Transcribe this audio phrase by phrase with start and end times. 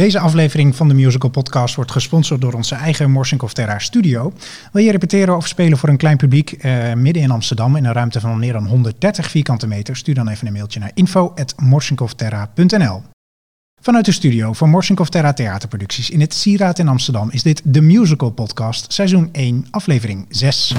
[0.00, 4.32] Deze aflevering van de Musical Podcast wordt gesponsord door onze eigen Morsinkov Terra studio.
[4.72, 7.92] Wil je repeteren of spelen voor een klein publiek eh, midden in Amsterdam in een
[7.92, 9.96] ruimte van meer dan 130 vierkante meter?
[9.96, 13.02] Stuur dan even een mailtje naar info.morsinkovterra.nl.
[13.80, 17.80] Vanuit de studio van Morsinkov Terra Theaterproducties in het Sieraad in Amsterdam is dit de
[17.80, 20.74] Musical Podcast, seizoen 1, aflevering 6.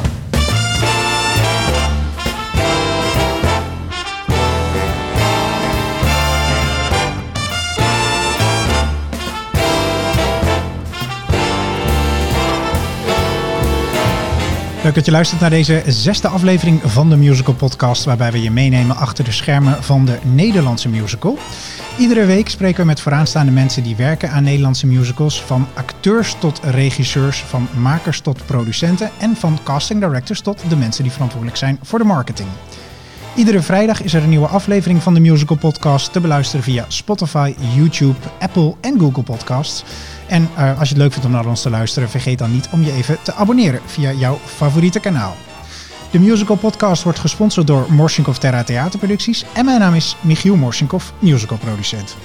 [14.84, 18.52] Leuk dat je luistert naar deze zesde aflevering van de Musical Podcast, waarbij we je
[18.52, 21.38] meenemen achter de schermen van de Nederlandse musical.
[21.98, 26.60] Iedere week spreken we met vooraanstaande mensen die werken aan Nederlandse musicals, van acteurs tot
[26.64, 31.80] regisseurs, van makers tot producenten en van casting directors tot de mensen die verantwoordelijk zijn
[31.82, 32.50] voor de marketing.
[33.36, 37.56] Iedere vrijdag is er een nieuwe aflevering van de Musical Podcast te beluisteren via Spotify,
[37.76, 39.84] YouTube, Apple en Google Podcasts.
[40.28, 42.70] En uh, als je het leuk vindt om naar ons te luisteren, vergeet dan niet
[42.72, 45.36] om je even te abonneren via jouw favoriete kanaal.
[46.12, 51.10] De Musical Podcast wordt gesponsord door Morsinkov Terra Theaterproducties en mijn naam is Michiel Morsinkov,
[51.20, 52.16] musicalproducent.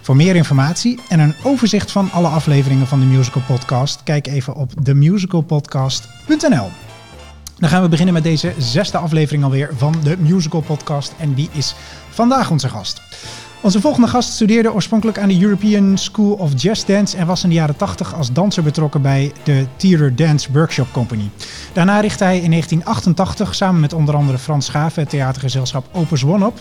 [0.00, 4.54] Voor meer informatie en een overzicht van alle afleveringen van de Musical Podcast, kijk even
[4.54, 6.89] op themusicalpodcast.nl.
[7.60, 11.48] Dan gaan we beginnen met deze zesde aflevering alweer van de Musical Podcast en wie
[11.52, 11.74] is
[12.10, 13.00] vandaag onze gast?
[13.62, 17.48] Onze volgende gast studeerde oorspronkelijk aan de European School of Jazz Dance en was in
[17.48, 21.30] de jaren 80 als danser betrokken bij de Theater Dance Workshop Company.
[21.72, 26.46] Daarna richtte hij in 1988 samen met onder andere Frans Schaven het theatergezelschap Opus One
[26.46, 26.60] op,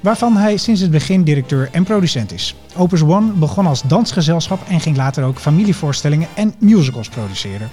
[0.00, 2.54] waarvan hij sinds het begin directeur en producent is.
[2.76, 7.70] Opus One begon als dansgezelschap en ging later ook familievoorstellingen en musicals produceren.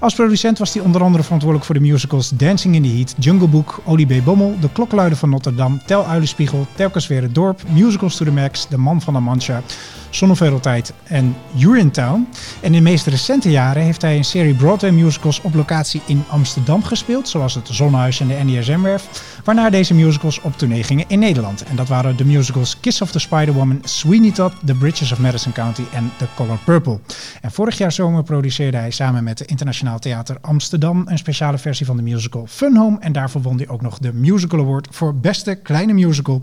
[0.00, 3.48] Als producent was hij onder andere verantwoordelijk voor de musicals Dancing in the Heat, Jungle
[3.48, 4.24] Book, Olie B.
[4.24, 8.68] Bommel, De Klokluiden van Notre-Dame, Tel Uilenspiegel, Telkens weer het dorp, Musicals to the Max,
[8.68, 9.62] De Man van La Mancha,
[10.10, 12.28] Zonneveeltijd en Urinetown.
[12.60, 16.24] En in de meest recente jaren heeft hij een serie Broadway musicals op locatie in
[16.28, 21.18] Amsterdam gespeeld, zoals het Zonnehuis en de NDSM-werf, waarna deze musicals op tournee gingen in
[21.18, 21.64] Nederland.
[21.64, 25.52] En dat waren de musicals Kiss of the Spider-Woman, Sweeney Todd, The Bridges of Madison
[25.52, 26.98] County en The Color Purple.
[27.40, 31.86] En vorig jaar zomer produceerde hij samen met de Internationaal Theater Amsterdam een speciale versie
[31.86, 32.98] van de musical Fun Home.
[33.00, 36.42] En daarvoor won hij ook nog de Musical Award voor beste kleine musical.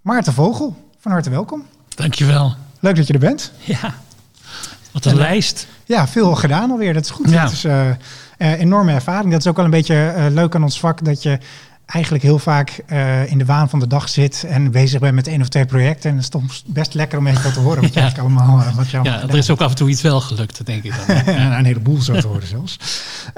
[0.00, 1.64] Maarten Vogel, van harte welkom.
[1.88, 2.54] Dankjewel.
[2.80, 3.52] Leuk dat je er bent.
[3.58, 3.94] Ja,
[4.92, 5.66] wat een en, lijst.
[5.84, 6.94] Ja, veel gedaan alweer.
[6.94, 7.30] Dat is goed.
[7.30, 7.42] Ja.
[7.42, 7.86] Het is uh,
[8.38, 9.30] uh, enorme ervaring.
[9.30, 11.04] Dat is ook wel een beetje uh, leuk aan ons vak.
[11.04, 11.38] Dat je
[11.86, 15.26] eigenlijk heel vaak uh, in de waan van de dag zit en bezig bent met
[15.26, 16.10] één of twee projecten.
[16.10, 18.12] En het is toch best lekker om even te horen wat je ja.
[18.18, 20.92] allemaal uh, wat Ja, er is ook af en toe iets wel gelukt, denk ik
[21.06, 21.16] dan.
[21.34, 22.78] en een heleboel zo te horen zelfs.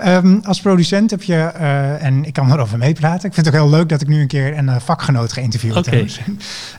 [0.06, 3.61] Um, als producent heb je, uh, en ik kan erover meepraten, ik vind het ook
[3.61, 5.99] heel leuk dat ik nu een keer een vakgenoot geïnterviewd okay.
[5.99, 6.27] heb.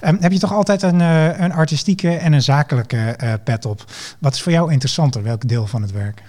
[0.10, 3.84] Um, heb je toch altijd een, een artistieke en een zakelijke pet op?
[4.20, 5.24] Wat is voor jou interessanter?
[5.24, 6.22] Welk deel van het werk?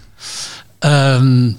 [0.81, 1.56] Um,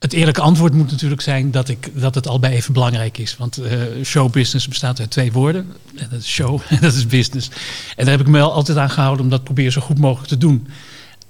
[0.00, 3.36] het eerlijke antwoord moet natuurlijk zijn dat, ik, dat het al bij even belangrijk is.
[3.36, 5.72] Want uh, showbusiness bestaat uit twee woorden.
[5.96, 7.48] En dat is show en dat is business.
[7.96, 10.28] En daar heb ik me wel altijd aan gehouden om dat proberen zo goed mogelijk
[10.28, 10.68] te doen.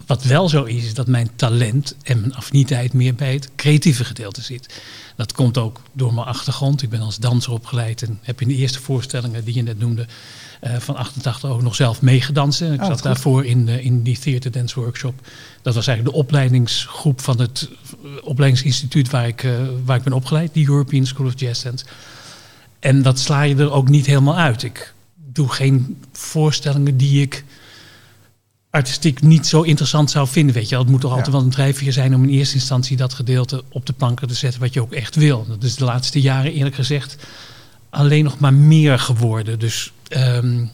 [0.06, 4.04] Wat wel zo is, is dat mijn talent en mijn affiniteit meer bij het creatieve
[4.04, 4.82] gedeelte zit.
[5.16, 6.82] Dat komt ook door mijn achtergrond.
[6.82, 10.06] Ik ben als danser opgeleid en heb in de eerste voorstellingen die je net noemde...
[10.64, 12.72] Uh, van 88 ook nog zelf meegedansen.
[12.72, 15.20] Ik Oh, zat daarvoor in, uh, in die Theater Dance Workshop.
[15.62, 17.68] Dat was eigenlijk de opleidingsgroep van het
[18.04, 19.48] uh, opleidingsinstituut waar ik,
[19.84, 20.54] waar ik ben opgeleid.
[20.54, 21.84] Die European School of Jazz Dance.
[22.78, 24.62] En dat sla je er ook niet helemaal uit.
[24.62, 24.94] Ik
[25.32, 27.44] doe geen voorstellingen die ik
[28.70, 30.54] artistiek niet zo interessant zou vinden.
[30.54, 33.14] Weet je, het moet toch altijd wel een drijfveer zijn om in eerste instantie dat
[33.14, 35.46] gedeelte op de planken te zetten wat je ook echt wil.
[35.48, 37.16] Dat is de laatste jaren eerlijk gezegd
[37.90, 39.58] alleen nog maar meer geworden.
[39.58, 40.70] Dus um,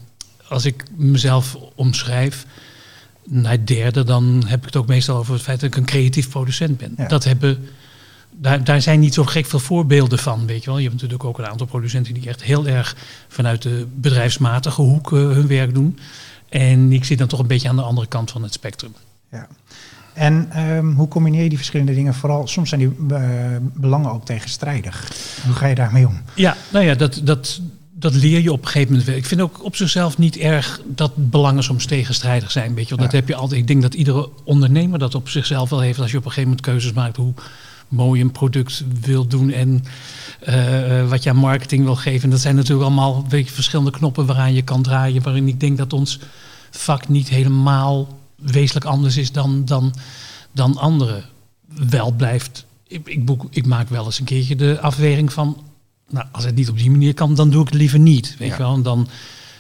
[0.49, 2.47] als ik mezelf omschrijf
[3.25, 6.28] naar derde, dan heb ik het ook meestal over het feit dat ik een creatief
[6.28, 6.95] producent ben.
[6.97, 7.09] Ja.
[7.09, 7.69] Dat hebben,
[8.31, 10.78] daar, daar zijn niet zo gek veel voorbeelden van, weet je wel.
[10.78, 12.97] Je hebt natuurlijk ook een aantal producenten die echt heel erg
[13.28, 15.99] vanuit de bedrijfsmatige hoek uh, hun werk doen.
[16.49, 18.95] En ik zit dan toch een beetje aan de andere kant van het spectrum.
[19.31, 19.47] Ja.
[20.13, 22.15] En um, hoe combineer je die verschillende dingen?
[22.15, 23.21] Vooral soms zijn die uh,
[23.60, 25.13] belangen ook tegenstrijdig.
[25.45, 26.21] Hoe ga je daarmee om?
[26.34, 27.60] Ja, nou ja, dat, dat,
[27.93, 29.16] dat leer je op een gegeven moment.
[29.16, 32.75] Ik vind ook op zichzelf niet erg dat belangen soms tegenstrijdig zijn.
[32.75, 33.04] Weet je wel.
[33.04, 33.60] Dat heb je altijd.
[33.60, 35.99] Ik denk dat iedere ondernemer dat op zichzelf wel heeft.
[35.99, 37.34] Als je op een gegeven moment keuzes maakt hoe
[37.88, 39.84] mooi een product wil doen en
[40.48, 42.30] uh, wat je aan marketing wil geven.
[42.30, 45.22] Dat zijn natuurlijk allemaal weet je, verschillende knoppen waaraan je kan draaien.
[45.22, 46.18] Waarin ik denk dat ons
[46.71, 49.94] vak niet helemaal wezenlijk anders is dan, dan,
[50.53, 51.24] dan anderen.
[51.88, 52.66] Wel blijft.
[52.86, 55.62] Ik, ik, boek, ik maak wel eens een keertje de afweging van.
[56.10, 58.34] Nou, als het niet op die manier kan, dan doe ik het liever niet.
[58.39, 58.56] Weet Ja.
[58.56, 58.74] je wel?
[58.74, 59.09] En dan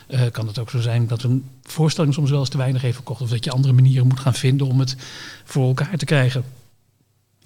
[0.06, 2.94] eh, kan het ook zo zijn dat een voorstelling soms wel eens te weinig heeft
[2.94, 3.20] verkocht.
[3.20, 4.96] Of dat je andere manieren moet gaan vinden om het
[5.44, 6.44] voor elkaar te krijgen.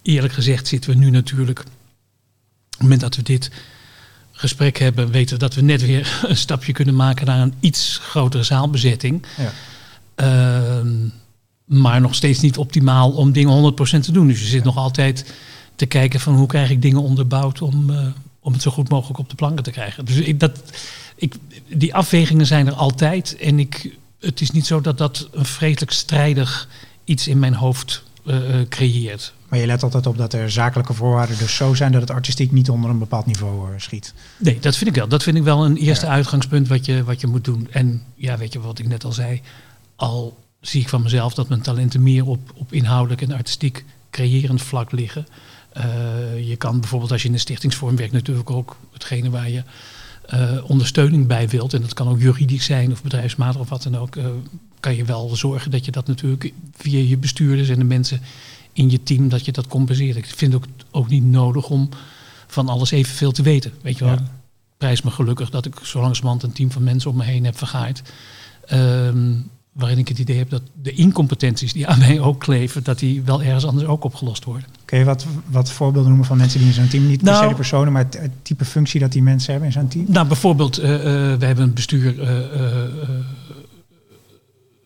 [0.03, 1.67] Eerlijk gezegd zitten we nu natuurlijk, op
[2.71, 3.51] het moment dat we dit
[4.33, 7.99] gesprek hebben, weten we dat we net weer een stapje kunnen maken naar een iets
[8.03, 9.27] grotere zaalbezetting.
[9.37, 9.53] Ja.
[10.15, 11.09] Ehm,
[11.65, 14.27] maar nog steeds niet optimaal om dingen 100% te doen.
[14.27, 15.35] Dus je zit nog altijd
[15.77, 18.07] te kijken van hoe krijg ik dingen onderbouwd om, uh,
[18.41, 20.05] om het zo goed mogelijk op de planken te krijgen.
[20.05, 20.61] Dus ik, dat,
[21.17, 21.35] ik,
[21.69, 23.37] die afwegingen zijn er altijd.
[23.37, 26.69] En ik, het is niet zo dat dat een vreselijk strijdig
[27.05, 28.37] iets in mijn hoofd uh,
[28.69, 29.33] creëert.
[29.51, 32.53] Maar je let altijd op dat er zakelijke voorwaarden dus zo zijn dat het artistiek
[32.53, 34.15] niet onder een bepaald niveau schiet.
[34.37, 35.09] Nee, dat vind ik wel.
[35.09, 37.69] Dat vind ik wel een eerste uitgangspunt wat je, wat je moet doen.
[37.71, 39.41] En ja, weet je wat ik net al zei,
[39.97, 44.63] al zie ik van mezelf dat mijn talenten meer op, op inhoudelijk en artistiek creërend
[44.63, 45.27] vlak liggen.
[45.77, 49.63] Uh, je kan bijvoorbeeld als je in een stichtingsvorm werkt natuurlijk ook hetgene waar je
[50.67, 51.75] ondersteuning bij wilt.
[51.75, 54.17] En dat kan ook juridisch zijn of bedrijfsmatig of wat dan ook.
[54.17, 54.27] Uh,
[54.81, 58.21] kan je wel zorgen dat je dat natuurlijk via je bestuurders en de mensen
[58.73, 60.17] in je team dat je dat compenseert.
[60.17, 61.89] Ik vind het ook, ook niet nodig om
[62.47, 63.73] van alles evenveel te weten.
[63.83, 64.31] Weet je wel, ja.
[64.77, 67.59] prijs me gelukkig dat ik zo langzamerhand een team van mensen om me heen heb
[67.59, 68.03] vergaaid.
[68.73, 72.99] Um, waarin ik het idee heb dat de incompetenties die aan mij ook kleven, dat
[72.99, 74.69] die wel ergens anders ook opgelost worden.
[74.85, 77.43] Kun je wat, wat voorbeelden noemen van mensen die in zo'n team, niet nou, per
[77.43, 80.05] se de personen, maar het, type functie dat die mensen hebben in zo'n team?
[80.09, 81.01] Nou, bijvoorbeeld, uh, uh,
[81.39, 82.29] we hebben een bestuur, uh,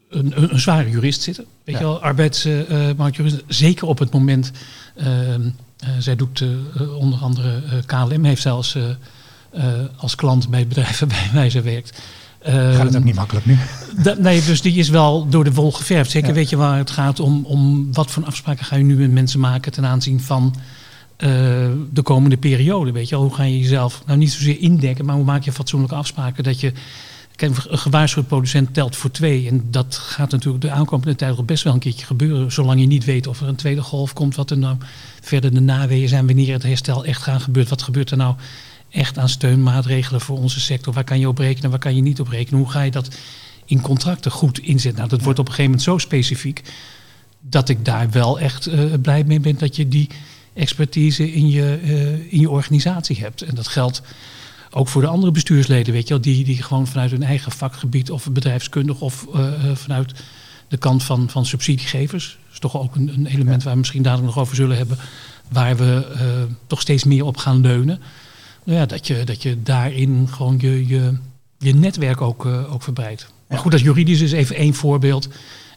[0.08, 1.80] een, een, zware jurist zitten, weet ja.
[1.80, 4.52] je wel, arbeidsmarktjurist, zeker op het moment,
[4.96, 5.48] ehm,
[5.98, 6.44] zij doet
[6.98, 8.78] onder andere KLM, heeft zelfs
[9.96, 12.02] als klant bij bedrijven bij wij ze werkt.
[12.52, 13.58] Gaat het ook niet makkelijk nu?
[14.18, 16.10] nee, dus die is wel door de wol geverfd.
[16.10, 19.10] Zeker weet je waar het gaat om, om wat voor afspraken ga je nu met
[19.10, 20.54] mensen maken ten aanzien van
[21.18, 21.28] uh,
[21.92, 22.92] de komende periode.
[22.92, 25.94] Weet je, hoe ga je jezelf nou niet zozeer indekken, maar hoe maak je fatsoenlijke
[25.94, 26.72] afspraken dat je.
[27.36, 29.48] Kijk, een gewaarschuwd producent telt voor twee.
[29.48, 32.52] En dat gaat natuurlijk de aankomende tijd nog best wel een keertje gebeuren.
[32.52, 34.76] Zolang je niet weet of er een tweede golf komt, wat er nou
[35.20, 37.70] verder de naweeën zijn, wanneer het herstel echt gaat gebeuren.
[37.70, 38.34] Wat gebeurt er nou
[38.94, 40.92] echt aan steunmaatregelen voor onze sector?
[40.92, 42.60] Waar kan je op rekenen, waar kan je niet op rekenen?
[42.60, 43.16] Hoe ga je dat
[43.64, 44.98] in contracten goed inzetten?
[44.98, 46.62] Nou, dat wordt op een gegeven moment zo specifiek
[47.40, 50.08] dat ik daar wel echt uh, blij mee ben dat je die
[50.52, 53.42] expertise in je, uh, in je organisatie hebt.
[53.42, 54.02] En dat geldt
[54.70, 58.10] ook voor de andere bestuursleden, weet je wel, die, die gewoon vanuit hun eigen vakgebied
[58.10, 60.12] of bedrijfskundig of uh, vanuit
[60.68, 62.38] de kant van, van subsidiegevers.
[62.44, 64.98] Dat is toch ook een, een element waar we misschien dadelijk nog over zullen hebben,
[65.48, 66.06] waar we
[66.66, 68.00] toch steeds meer op gaan leunen
[68.64, 71.18] ja, dat, je, dat je daarin gewoon je, je,
[71.58, 73.32] je netwerk ook, uh, ook verbreidt.
[73.48, 75.28] Maar goed, dat juridisch is even één voorbeeld.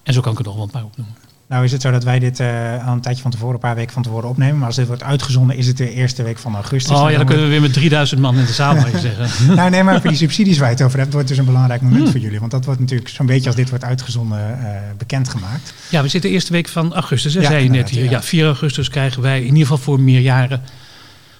[0.03, 1.15] En zo kan ik het nog wel een paar opnoemen.
[1.47, 3.75] Nou is het zo dat wij dit uh, al een tijdje van tevoren, een paar
[3.75, 4.57] weken van tevoren opnemen.
[4.57, 6.97] Maar als dit wordt uitgezonden, is het de eerste week van augustus.
[6.97, 9.29] Oh ja, dan kunnen we weer met 3000 man in de zaal, mag je zeggen.
[9.55, 11.81] nou nee, maar voor die subsidies waar je het over hebt, wordt dus een belangrijk
[11.81, 12.11] moment hmm.
[12.11, 12.39] voor jullie.
[12.39, 15.73] Want dat wordt natuurlijk zo'n beetje als dit wordt uitgezonden uh, bekendgemaakt.
[15.89, 18.03] Ja, we zitten de eerste week van augustus, hè, ja, zei je net hier.
[18.03, 18.11] Ja.
[18.11, 20.61] ja, 4 augustus krijgen wij in ieder geval voor meerjaren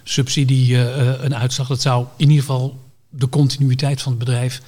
[0.09, 1.67] subsidie uh, een uitslag.
[1.67, 4.61] Dat zou in ieder geval de continuïteit van het bedrijf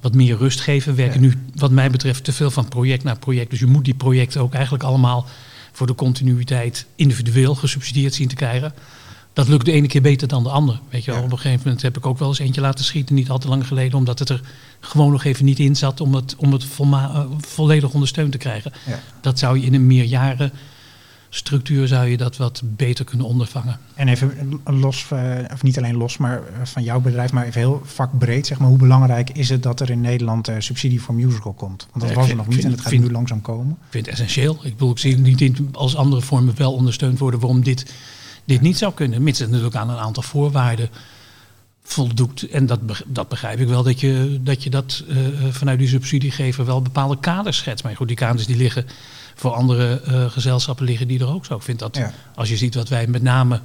[0.00, 0.94] wat meer rust geven.
[0.94, 3.50] We werken nu, wat mij betreft, te veel van project naar project.
[3.50, 5.26] Dus je moet die projecten ook eigenlijk allemaal
[5.72, 8.74] voor de continuïteit individueel gesubsidieerd zien te krijgen.
[9.32, 10.78] Dat lukt de ene keer beter dan de andere.
[10.90, 13.14] Weet je wel, op een gegeven moment heb ik ook wel eens eentje laten schieten,
[13.14, 14.40] niet al te lang geleden, omdat het er
[14.80, 16.64] gewoon nog even niet in zat om het, om het
[17.40, 18.72] volledig ondersteund te krijgen.
[18.86, 19.00] Ja.
[19.20, 20.52] Dat zou je in een meerjaren
[21.34, 23.78] structuur zou je dat wat beter kunnen ondervangen.
[23.94, 25.20] En even los, uh,
[25.52, 28.68] of niet alleen los, maar eh, van jouw bedrijf, maar even heel vakbreed, zeg maar,
[28.68, 31.86] hoe belangrijk is het dat er in Nederland uh, subsidie voor musical komt?
[31.92, 33.70] Want dat was er nog niet en het gaat vind, nu langzaam komen.
[33.70, 34.58] Ik vind het essentieel.
[34.62, 37.94] Ik bedoel, ik zie niet in, als andere vormen wel ondersteund worden waarom dit,
[38.44, 40.88] dit niet zou kunnen, mits het natuurlijk aan een aantal voorwaarden
[41.82, 42.48] voldoet.
[42.48, 45.16] En dat, dat begrijp ik wel, dat je dat, je dat uh,
[45.50, 47.84] vanuit die subsidiegever wel bepaalde kaders schetst.
[47.84, 48.86] Maar goed, die kaders die liggen
[49.34, 51.54] voor andere uh, gezelschappen liggen die er ook zo.
[51.54, 52.00] Ik vind dat,
[52.34, 53.60] als je ziet wat wij met name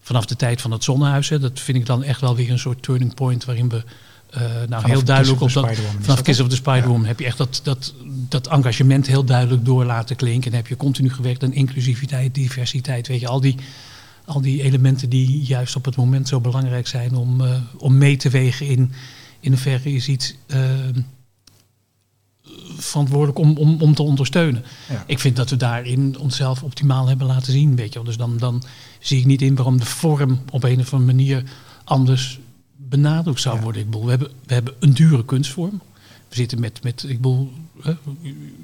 [0.00, 2.58] vanaf de tijd van het zonnehuis, hè, dat vind ik dan echt wel weer een
[2.58, 3.82] soort turning point waarin we
[4.34, 5.68] uh, nou vanaf heel duidelijk op dat
[6.00, 7.06] vanaf Kiss of the Spider-Woman ja.
[7.06, 10.76] heb je echt dat, dat, dat engagement heel duidelijk door laten klinken en heb je
[10.76, 13.56] continu gewerkt aan inclusiviteit, diversiteit, weet je, al die
[14.24, 18.16] al die elementen die juist op het moment zo belangrijk zijn om, uh, om mee
[18.16, 18.92] te wegen in
[19.40, 20.58] in hoeverre je ziet uh,
[22.76, 24.64] verantwoordelijk om, om, om te ondersteunen.
[24.88, 25.04] Ja.
[25.06, 27.76] Ik vind dat we daarin onszelf optimaal hebben laten zien.
[27.76, 28.04] Weet je wel.
[28.04, 28.62] Dus dan, dan
[28.98, 31.42] zie ik niet in waarom de vorm op een of andere manier
[31.84, 32.38] anders
[32.76, 33.80] benadrukt zou worden.
[33.80, 35.80] Ik bedoel, we, hebben, we hebben een dure kunstvorm.
[36.28, 37.52] We zitten met, met ik bedoel,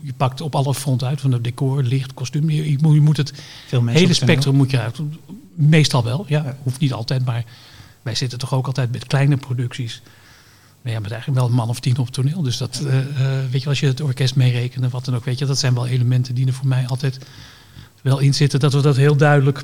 [0.03, 2.51] je pakt op alle fronten uit, van het decor, licht, kostuum.
[2.51, 3.33] Je, je, moet het
[3.85, 5.01] hele spectrum moet je uit.
[5.55, 6.45] Meestal wel, ja.
[6.45, 6.57] ja.
[6.63, 7.45] Hoeft niet altijd, maar
[8.03, 10.03] wij zitten toch ook altijd met kleine producties
[10.93, 12.43] ja, met eigenlijk wel een man of tien op toneel.
[12.43, 15.25] Dus dat, eh, eh, weet je, als je het orkest meerekent en wat dan ook,
[15.25, 17.19] weet je, dat zijn wel elementen die er voor mij altijd
[18.03, 18.61] wel in zitten.
[18.61, 19.63] Dat we dat heel duidelijk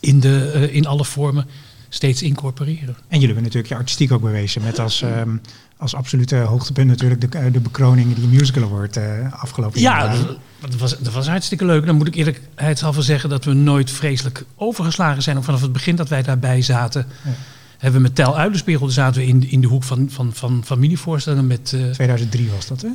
[0.00, 1.46] in, de, eh, in alle vormen
[1.88, 2.96] steeds incorporeren.
[3.08, 5.36] En jullie hebben natuurlijk je artistiek ook bewezen met als, ehm,
[5.76, 10.16] als absolute hoogtepunt natuurlijk de, de bekroning die musical award uh, afgelopen ja, jaar.
[10.16, 10.26] Ja,
[10.60, 11.86] dat, was, dat was hartstikke leuk.
[11.86, 15.42] Dan moet ik eerlijkheidshalve zeggen dat we nooit vreselijk overgeslagen zijn.
[15.42, 17.30] Vanaf het begin dat wij daarbij zaten, ja.
[17.78, 21.46] Hebben we met Tel Uilenspiegel zaten we in, in de hoek van, van, van familievoorstellingen
[21.46, 21.72] met...
[21.74, 22.88] Uh, 2003 was dat hè?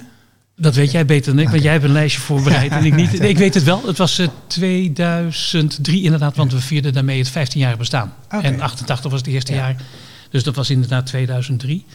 [0.55, 3.19] Dat weet jij beter dan ik, want jij hebt een lijstje voorbereid en ik niet.
[3.23, 3.85] Ik weet het wel.
[3.85, 8.13] Het was uh, 2003 inderdaad, want we vierden daarmee het 15-jarig bestaan.
[8.25, 8.41] Okay.
[8.41, 9.57] En 88 was het eerste ja.
[9.57, 9.75] jaar.
[10.29, 11.85] Dus dat was inderdaad 2003.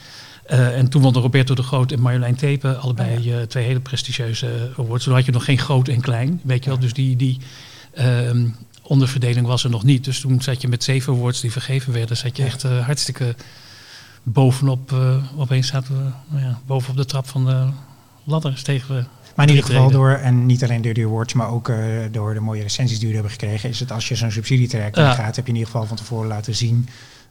[0.50, 4.72] Uh, en toen won Roberto de Groot en Marjolein Tepen allebei uh, twee hele prestigieuze
[4.76, 5.04] awards.
[5.04, 6.78] Toen had je nog geen groot en klein, weet je wel.
[6.78, 7.38] Dus die, die
[7.98, 8.04] uh,
[8.88, 10.04] onderverdeling was er nog niet.
[10.04, 12.16] Dus toen zat je met zeven awards die vergeven werden.
[12.16, 13.34] Zat je echt uh, hartstikke
[14.22, 14.92] bovenop.
[15.36, 17.66] opeens zaten we nou ja, bovenop de trap van de
[18.24, 19.04] ladder stegen we.
[19.34, 21.76] Maar in ieder geval door, en niet alleen door de awards, maar ook uh,
[22.10, 25.36] door de mooie recensies die we hebben gekregen, is het als je zo'n subsidietraject gaat,
[25.36, 26.88] heb je in ieder geval van tevoren laten zien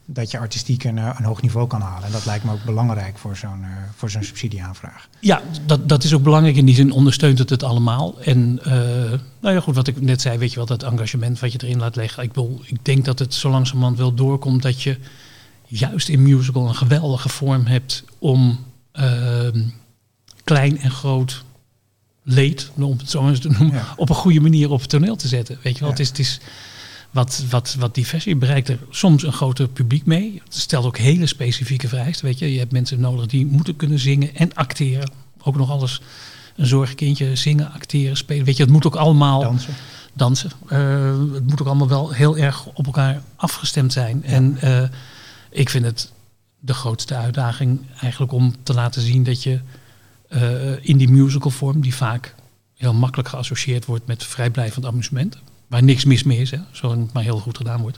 [0.09, 2.05] dat je artistiek een, een hoog niveau kan halen.
[2.05, 5.07] En dat lijkt me ook belangrijk voor zo'n uh, voor zo'n subsidieaanvraag.
[5.19, 6.55] Ja, dat, dat is ook belangrijk.
[6.55, 8.21] In die zin ondersteunt het het allemaal.
[8.21, 8.73] En uh,
[9.39, 11.79] nou ja, goed, wat ik net zei, weet je wel, dat engagement wat je erin
[11.79, 12.23] laat leggen.
[12.23, 14.97] Ik, bedoel, ik denk dat het zo langzamerhand wel doorkomt dat je
[15.65, 18.59] juist in musical een geweldige vorm hebt om
[18.99, 19.47] uh,
[20.43, 21.43] klein en groot
[22.23, 23.93] leed, om het zo eens te noemen, ja.
[23.95, 25.57] op een goede manier op het toneel te zetten.
[25.61, 25.95] Weet je wel, ja.
[25.95, 26.07] het is...
[26.07, 26.39] Het is
[27.11, 30.41] wat, wat, wat diversie bereikt er soms een groter publiek mee.
[30.43, 32.25] Het stelt ook hele specifieke vereisten.
[32.25, 35.11] Weet je, je hebt mensen nodig die moeten kunnen zingen en acteren.
[35.41, 36.01] Ook nog alles
[36.55, 38.45] een zorgkindje, zingen, acteren, spelen.
[38.45, 39.73] Weet je, het moet ook allemaal dansen.
[40.13, 40.51] dansen.
[40.69, 44.23] Uh, het moet ook allemaal wel heel erg op elkaar afgestemd zijn.
[44.25, 44.31] Ja.
[44.31, 44.83] En uh,
[45.49, 46.11] ik vind het
[46.59, 49.59] de grootste uitdaging eigenlijk om te laten zien dat je
[50.29, 52.35] uh, in die musicalvorm, die vaak
[52.75, 55.37] heel makkelijk geassocieerd wordt met vrijblijvend amusement
[55.67, 57.97] waar niks mis mee is, hè, zolang het maar heel goed gedaan wordt.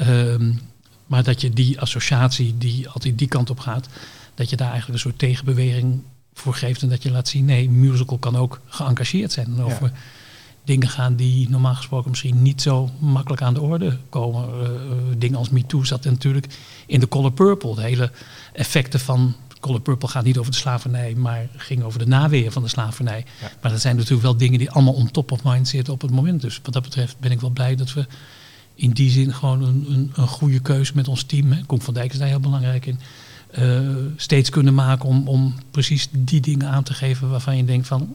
[0.00, 0.60] Um,
[1.06, 3.88] maar dat je die associatie die altijd die kant op gaat,
[4.34, 6.02] dat je daar eigenlijk een soort tegenbeweging
[6.34, 9.46] voor geeft en dat je laat zien, nee, musical kan ook geëngageerd zijn.
[9.46, 9.98] En over ja.
[10.64, 14.48] dingen gaan die normaal gesproken misschien niet zo makkelijk aan de orde komen.
[14.62, 14.68] Uh,
[15.18, 16.46] dingen als Me Too zat natuurlijk
[16.86, 17.74] in de Color Purple.
[17.74, 18.10] De hele
[18.52, 22.62] effecten van Color Purple gaat niet over de slavernij, maar ging over de naweeën van
[22.62, 23.24] de slavernij.
[23.40, 23.50] Ja.
[23.62, 26.10] Maar dat zijn natuurlijk wel dingen die allemaal on top of mind zitten op het
[26.10, 26.40] moment.
[26.40, 28.06] Dus wat dat betreft ben ik wel blij dat we
[28.74, 31.94] in die zin gewoon een, een, een goede keuze met ons team, hè, Koen van
[31.94, 33.00] Dijk is daar heel belangrijk in,
[33.58, 37.86] uh, steeds kunnen maken om, om precies die dingen aan te geven waarvan je denkt
[37.86, 38.14] van,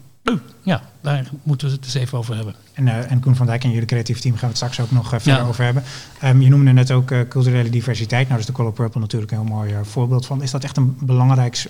[0.62, 2.56] ja, daar moeten we het eens even over hebben.
[2.74, 4.92] En, uh, en Koen van Dijk en jullie creatief team gaan we het straks ook
[4.92, 5.48] nog uh, verder ja.
[5.48, 5.84] over hebben.
[6.24, 8.28] Um, je noemde net ook uh, culturele diversiteit.
[8.28, 10.42] Nou, is de Color Purple natuurlijk een heel mooi voorbeeld van.
[10.42, 11.70] Is dat echt een belangrijk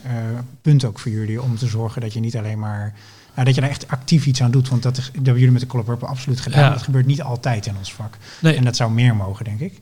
[0.62, 2.94] punt ook voor jullie om te zorgen dat je niet alleen maar...
[3.34, 4.70] Nou, dat je daar echt actief iets aan doet.
[4.70, 6.64] Want dat, dat hebben jullie met de Color Purple absoluut gedaan.
[6.64, 6.70] Ja.
[6.70, 8.18] Dat gebeurt niet altijd in ons vak.
[8.42, 8.56] Nee.
[8.56, 9.82] En dat zou meer mogen, denk ik.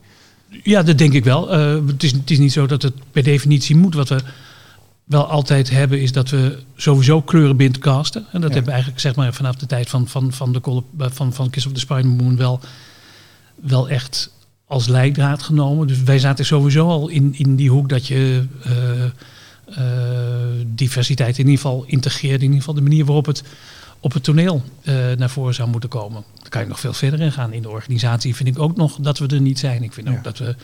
[0.62, 1.48] Ja, dat denk ik wel.
[1.86, 3.94] het, is, het is niet zo dat het per definitie moet.
[3.94, 4.22] Wat we
[5.06, 8.26] wel altijd hebben, is dat we sowieso kleurenblind casten.
[8.32, 8.54] En dat ja.
[8.54, 11.66] hebben we eigenlijk zeg maar, vanaf de tijd van, van, van, de, van, van Kiss
[11.66, 12.60] of the Spider Moon wel,
[13.54, 14.30] wel echt
[14.66, 15.86] als leidraad genomen.
[15.86, 18.72] Dus wij zaten sowieso al in, in die hoek dat je uh,
[19.78, 19.84] uh,
[20.66, 22.40] diversiteit in ieder geval integreert.
[22.40, 23.42] In ieder geval de manier waarop het
[24.00, 26.24] op het toneel uh, naar voren zou moeten komen.
[26.40, 27.52] Daar kan je nog veel verder in gaan.
[27.52, 29.82] In de organisatie vind ik ook nog dat we er niet zijn.
[29.82, 30.14] Ik vind ja.
[30.14, 30.56] ook dat we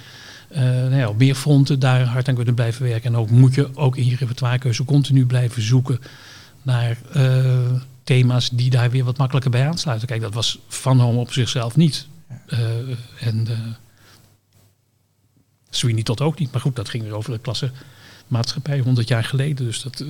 [0.53, 3.13] uh, nou ja, op meer fronten daar hard aan kunnen blijven werken.
[3.15, 6.01] En ook moet je ook in je repertoirekeuze continu blijven zoeken
[6.63, 7.73] naar uh,
[8.05, 10.09] thema's die daar weer wat makkelijker bij aansluiten.
[10.09, 12.07] Kijk, dat was Van Home op zichzelf niet.
[12.49, 12.59] Uh,
[13.21, 13.47] en
[15.71, 16.53] Sweeney tot ook niet.
[16.53, 17.71] Maar goed, dat ging weer over de klasse
[18.27, 19.67] maatschappij 100 jaar geleden.
[19.67, 20.05] Dus dat...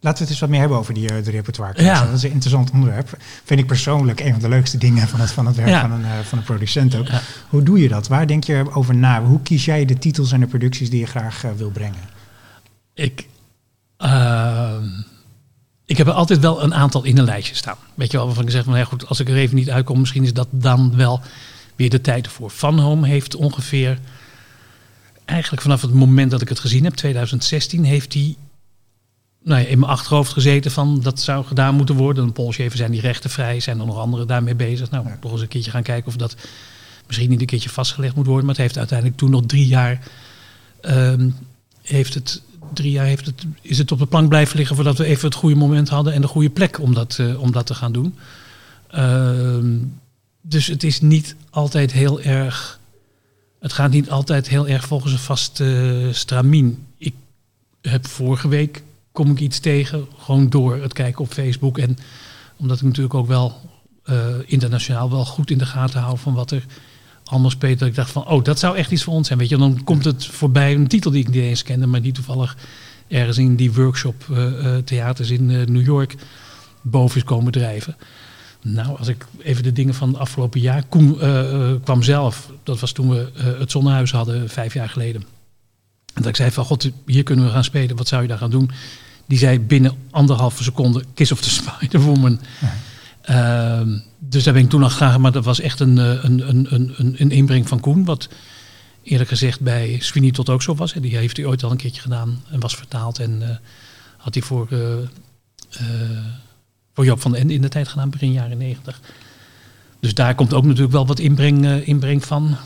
[0.00, 1.82] Laten we het eens wat meer hebben over die uh, de repertoire.
[1.82, 2.04] Ja.
[2.04, 3.16] Dat is een interessant onderwerp.
[3.44, 5.80] Vind ik persoonlijk een van de leukste dingen van het, van het werk ja.
[5.80, 7.06] van, een, uh, van een producent ook.
[7.06, 7.20] Ja.
[7.48, 8.08] Hoe doe je dat?
[8.08, 9.22] Waar denk je over na?
[9.22, 12.00] Hoe kies jij de titels en de producties die je graag uh, wil brengen?
[12.94, 13.26] Ik,
[13.98, 14.72] uh,
[15.84, 17.76] ik heb er altijd wel een aantal in een lijstje staan.
[17.94, 20.00] Weet je wel, waarvan ik zeg van, ja, goed, als ik er even niet uitkom,
[20.00, 21.20] misschien is dat dan wel
[21.76, 22.50] weer de tijd ervoor.
[22.50, 23.98] Van Home heeft ongeveer,
[25.24, 28.36] eigenlijk vanaf het moment dat ik het gezien heb, 2016, heeft hij
[29.46, 32.24] nou ja, in mijn achterhoofd gezeten van dat zou gedaan moeten worden.
[32.24, 34.90] Een polsje even zijn die rechten vrij, zijn er nog anderen daarmee bezig.
[34.90, 35.18] Nou, ja.
[35.20, 36.36] toch eens een keertje gaan kijken of dat
[37.06, 38.44] misschien niet een keertje vastgelegd moet worden.
[38.44, 40.08] Maar het heeft uiteindelijk toen nog drie jaar,
[40.82, 41.34] um,
[41.82, 45.04] heeft het, drie jaar heeft het, is het op de plank blijven liggen voordat we
[45.04, 47.74] even het goede moment hadden en de goede plek om dat, uh, om dat te
[47.74, 48.14] gaan doen.
[48.94, 50.00] Um,
[50.40, 52.80] dus het is niet altijd heel erg,
[53.60, 56.86] het gaat niet altijd heel erg volgens een vast uh, stramien.
[56.98, 57.14] Ik
[57.80, 58.82] heb vorige week
[59.16, 61.78] kom ik iets tegen, gewoon door het kijken op Facebook.
[61.78, 61.98] En
[62.56, 63.60] omdat ik natuurlijk ook wel
[64.10, 66.64] uh, internationaal wel goed in de gaten hou van wat er
[67.24, 67.78] allemaal speelt.
[67.78, 69.38] Dat ik dacht van, oh, dat zou echt iets voor ons zijn.
[69.38, 72.12] Weet je, dan komt het voorbij een titel die ik niet eens kende, maar die
[72.12, 72.56] toevallig
[73.08, 76.14] ergens in die workshop uh, theaters in New York
[76.82, 77.96] boven is komen drijven.
[78.62, 80.84] Nou, als ik even de dingen van het afgelopen jaar.
[80.88, 81.18] Koen
[81.84, 85.22] kwam zelf, dat was toen we het Zonnehuis hadden, vijf jaar geleden.
[86.14, 88.38] En dat ik zei van, god, hier kunnen we gaan spelen, wat zou je daar
[88.38, 88.70] gaan doen?
[89.26, 92.40] Die zei binnen anderhalve seconde Kiss of the Spider-Woman.
[93.22, 96.66] Ehm, dus daar ben ik toen al graag, maar dat was echt een, een, een,
[96.70, 98.04] een, een inbreng van Koen.
[98.04, 98.28] Wat
[99.06, 100.92] eerlijk gezegd bij Sweeney tot ook zo was.
[100.92, 103.18] Die heeft hij ooit al een keertje gedaan en was vertaald.
[103.18, 103.48] En uh,
[104.16, 105.88] had hij voor, uh, uh,
[106.94, 109.00] voor Job van den Ende in de tijd gedaan, begin jaren negentig.
[110.00, 112.56] Dus daar komt ook natuurlijk wel wat inbreng, inbreng van.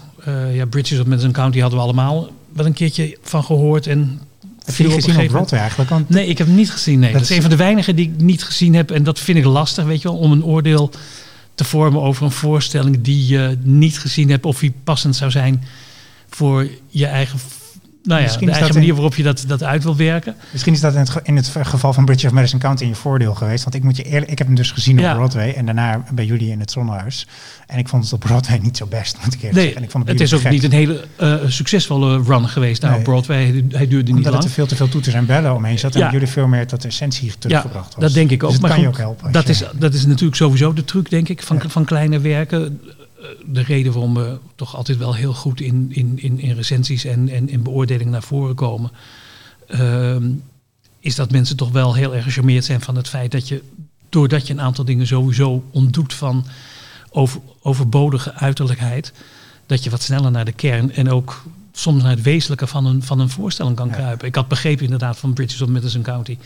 [0.53, 3.87] ja, Bridges of Madison County hadden we allemaal wel een keertje van gehoord.
[3.87, 4.21] En
[4.65, 5.91] heb je die gezien op Broadway eigenlijk?
[5.91, 6.99] Want nee, ik heb hem niet gezien.
[6.99, 7.13] Nee.
[7.13, 8.91] Dat, is een van de weinigen die ik niet gezien heb.
[8.91, 10.91] En dat vind ik lastig, weet je wel, om een oordeel
[11.55, 15.65] te vormen over een voorstelling die je niet gezien hebt of die passend zou zijn
[16.29, 17.39] voor je eigen
[18.03, 20.35] nou ja, Misschien de eigen manier waarop je dat, dat uit wil werken.
[20.53, 22.95] Misschien is dat in het, in het geval van Bridge of Madison County in je
[22.95, 23.65] voordeel geweest.
[23.65, 26.25] Want ik moet je eerlijk, ik heb hem dus gezien op Broadway en daarna bij
[26.25, 27.27] jullie in het Zonnehuis.
[27.67, 29.75] En ik vond het op Broadway niet zo best, moet ik nee.
[29.75, 32.99] En ik vond het, het is ook niet een hele uh, succesvolle run geweest nou,
[32.99, 33.65] op Broadway.
[33.69, 34.27] Hij, duurde niet lang.
[34.27, 36.85] Omdat er veel te veel toeters en bellen omheen zat en jullie veel meer tot
[36.85, 38.51] essentie teruggebracht ja, dat denk ik ook.
[38.51, 39.33] Dus maar kan goed, je ook helpen.
[39.33, 42.81] Dat is, dat is natuurlijk sowieso de truc, denk ik, van, van kleine werken
[43.47, 47.29] de reden waarom we toch altijd wel heel goed in, in, in, in recensies en,
[47.29, 48.91] en in beoordelingen naar voren komen,
[49.67, 50.31] ehm,
[51.01, 53.63] is dat mensen toch wel heel erg gecharmeerd zijn van het feit dat je,
[54.09, 56.47] doordat je een aantal dingen sowieso ontdoet van
[57.11, 59.13] over, overbodige uiterlijkheid,
[59.67, 63.03] dat je wat sneller naar de kern en ook soms naar het wezenlijke van een,
[63.03, 64.27] van een voorstelling kan kruipen.
[64.27, 66.39] Ik had begrepen inderdaad van Bridges of Madison County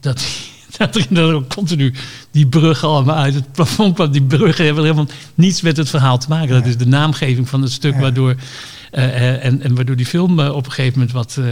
[0.00, 0.26] dat
[0.78, 1.94] dat er ook continu
[2.30, 4.10] die bruggen allemaal uit het plafond kwam.
[4.10, 6.54] Die bruggen hebben helemaal niets met het verhaal te maken.
[6.54, 8.34] Dat is de naamgeving van het stuk waardoor,
[8.92, 11.50] uh, en, en waardoor die film uh, op een gegeven moment wat uh,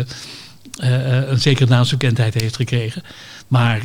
[1.29, 3.03] een zekere naamsbekendheid heeft gekregen.
[3.49, 3.81] Maar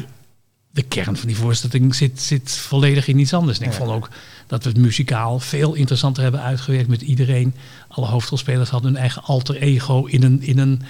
[0.71, 3.59] de kern van die voorstelling zit, zit volledig in iets anders.
[3.59, 4.09] En ik vond ook
[4.47, 7.55] dat we het muzikaal veel interessanter hebben uitgewerkt met iedereen.
[7.87, 10.81] Alle hoofdrolspelers hadden hun eigen alter ego in een, in een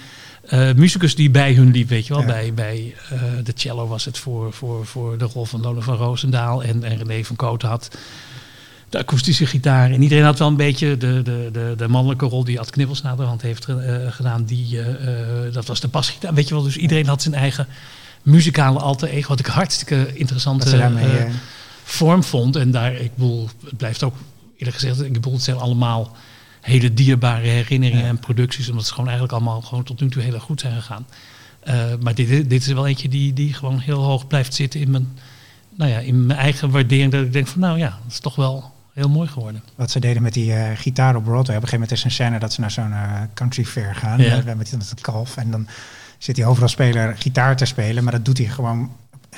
[0.50, 2.24] uh, muzikus die bij hun liep, weet je wel.
[2.24, 5.96] Bij, bij uh, de cello was het voor, voor, voor de rol van Lola van
[5.96, 6.62] Roosendaal.
[6.62, 7.90] En, en René van Koot had
[8.88, 9.90] de akoestische gitaar.
[9.90, 13.02] En iedereen had wel een beetje de, de, de, de mannelijke rol die Ad Knibbels
[13.02, 14.44] naderhand heeft uh, gedaan.
[14.44, 14.80] Die,
[15.52, 16.34] dat was de basgitaar.
[16.34, 17.66] Weet je wel, dus iedereen had zijn eigen
[18.22, 19.28] muzikale alter ego.
[19.28, 20.68] Wat ik hartstikke interessante
[21.84, 22.56] vorm vond.
[22.56, 24.14] En daar, ik bedoel, het blijft ook
[24.56, 26.16] eerlijk gezegd, ik bedoel, het zijn allemaal
[26.62, 28.68] hele dierbare herinneringen en producties.
[28.68, 31.06] Omdat ze gewoon eigenlijk allemaal gewoon tot nu toe heel erg goed zijn gegaan.
[31.68, 34.90] Uh, maar dit, dit is wel eentje die, die gewoon heel hoog blijft zitten in
[34.90, 35.08] mijn,
[35.76, 37.12] nou ja, in mijn eigen waardering.
[37.12, 39.62] Dat ik denk van nou ja, dat is toch wel heel mooi geworden.
[39.74, 41.56] Wat ze deden met die uh, gitaar op Broadway.
[41.56, 44.20] Op een gegeven moment is een scène dat ze naar zo'n uh, country fair gaan.
[44.20, 44.42] Ja.
[44.44, 45.36] met, met het kalf.
[45.36, 45.66] En dan
[46.18, 48.04] zit die hoofdrolspeler gitaar te spelen.
[48.04, 48.90] Maar dat doet hij gewoon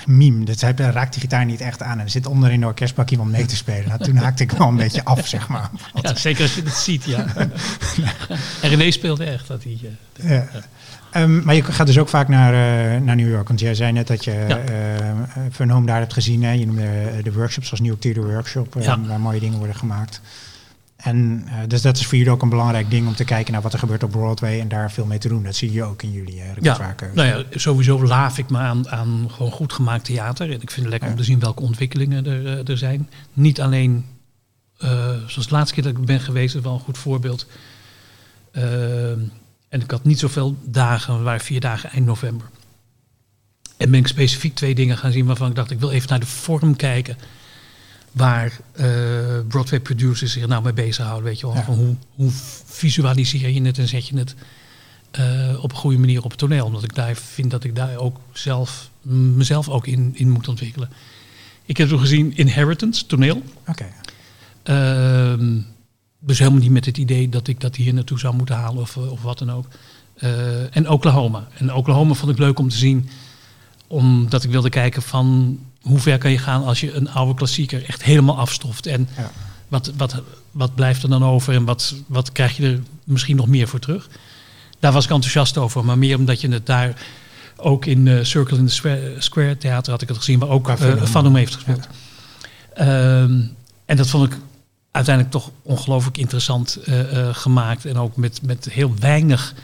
[0.06, 0.44] meme.
[0.44, 1.98] Dus hij raakt die gitaar niet echt aan.
[1.98, 3.88] En er zit onderin de orkestbak iemand mee te spelen.
[3.88, 5.70] Nou, toen haakte ik wel een beetje af, zeg maar.
[6.02, 7.26] Ja, zeker als je het ziet, ja.
[8.62, 9.48] en René speelde echt.
[9.48, 10.46] Dat hij, uh, ja.
[11.16, 13.48] Um, maar je gaat dus ook vaak naar, uh, naar New York.
[13.48, 14.58] Want jij zei net dat je ja.
[14.58, 16.42] uh, Vernoom daar hebt gezien.
[16.42, 16.50] Hè?
[16.50, 18.76] Je noemde de workshops zoals New York Theater Workshop.
[18.80, 19.00] Ja.
[19.00, 20.20] Waar mooie dingen worden gemaakt.
[21.04, 23.62] En uh, dus dat is voor jullie ook een belangrijk ding om te kijken naar
[23.62, 25.42] wat er gebeurt op Broadway en daar veel mee te doen.
[25.42, 27.10] Dat zie je ook in jullie uh, ja, vaker.
[27.14, 30.46] Nou ja, sowieso laaf ik me aan, aan gewoon goed gemaakt theater.
[30.46, 31.14] En ik vind het lekker ja.
[31.14, 33.10] om te zien welke ontwikkelingen er, uh, er zijn.
[33.32, 34.04] Niet alleen,
[35.26, 37.46] zoals de laatste keer dat ik ben geweest, is wel een goed voorbeeld.
[39.68, 42.46] en ik had niet zoveel dagen, we waren vier dagen eind november.
[43.76, 46.20] En ben ik specifiek twee dingen gaan zien waarvan ik dacht, ik wil even naar
[46.20, 47.16] de vorm kijken
[48.14, 48.86] waar uh,
[49.48, 51.24] Broadway producers zich nou mee bezighouden.
[51.24, 51.64] Weet je wel, ja.
[51.64, 52.30] van hoe, hoe,
[52.64, 54.34] visualiseer je het en zet je het
[55.18, 56.64] uh, op een goede manier op het toneel.
[56.64, 60.88] Omdat ik daar vind dat ik daar ook zelf, mezelf ook in, in moet ontwikkelen.
[61.64, 63.42] Ik heb toen gezien Inheritance, toneel.
[63.66, 63.70] Oké.
[63.70, 63.92] Okay.
[65.34, 65.62] Uh,
[66.18, 68.96] dus helemaal niet met het idee dat ik dat hier naartoe zou moeten halen of,
[68.96, 69.66] of wat dan ook.
[70.70, 71.48] En Oklahoma.
[71.58, 73.08] En Oklahoma vond ik leuk om te zien,
[73.94, 77.84] omdat ik wilde kijken van hoe ver kan je gaan als je een oude klassieker
[77.84, 78.86] echt helemaal afstoft?
[78.86, 79.30] En ja.
[79.68, 83.46] wat, wat, wat blijft er dan over en wat, wat krijg je er misschien nog
[83.46, 84.08] meer voor terug?
[84.78, 87.02] Daar was ik enthousiast over, maar meer omdat je het daar
[87.56, 91.02] ook in uh, Circle in the Square, Theater had ik het gezien, waar ook uh,
[91.02, 91.88] Van hem heeft gespeeld.
[92.76, 93.20] Ja.
[93.20, 93.54] Um,
[93.84, 94.38] en dat vond ik
[94.90, 99.54] uiteindelijk toch ongelooflijk interessant uh, gemaakt en ook met, met heel weinig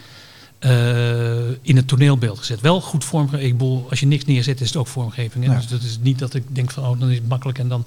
[0.61, 2.61] eh, in het toneelbeeld gezet.
[2.61, 3.47] Wel goed vormgegeven.
[3.47, 5.45] Ik bedoel, als je niks neerzet, is het ook vormgeving.
[5.45, 5.51] Hè?
[5.51, 5.57] Ja.
[5.57, 7.85] Dus dat is niet dat ik denk van, oh, dan is het makkelijk en dan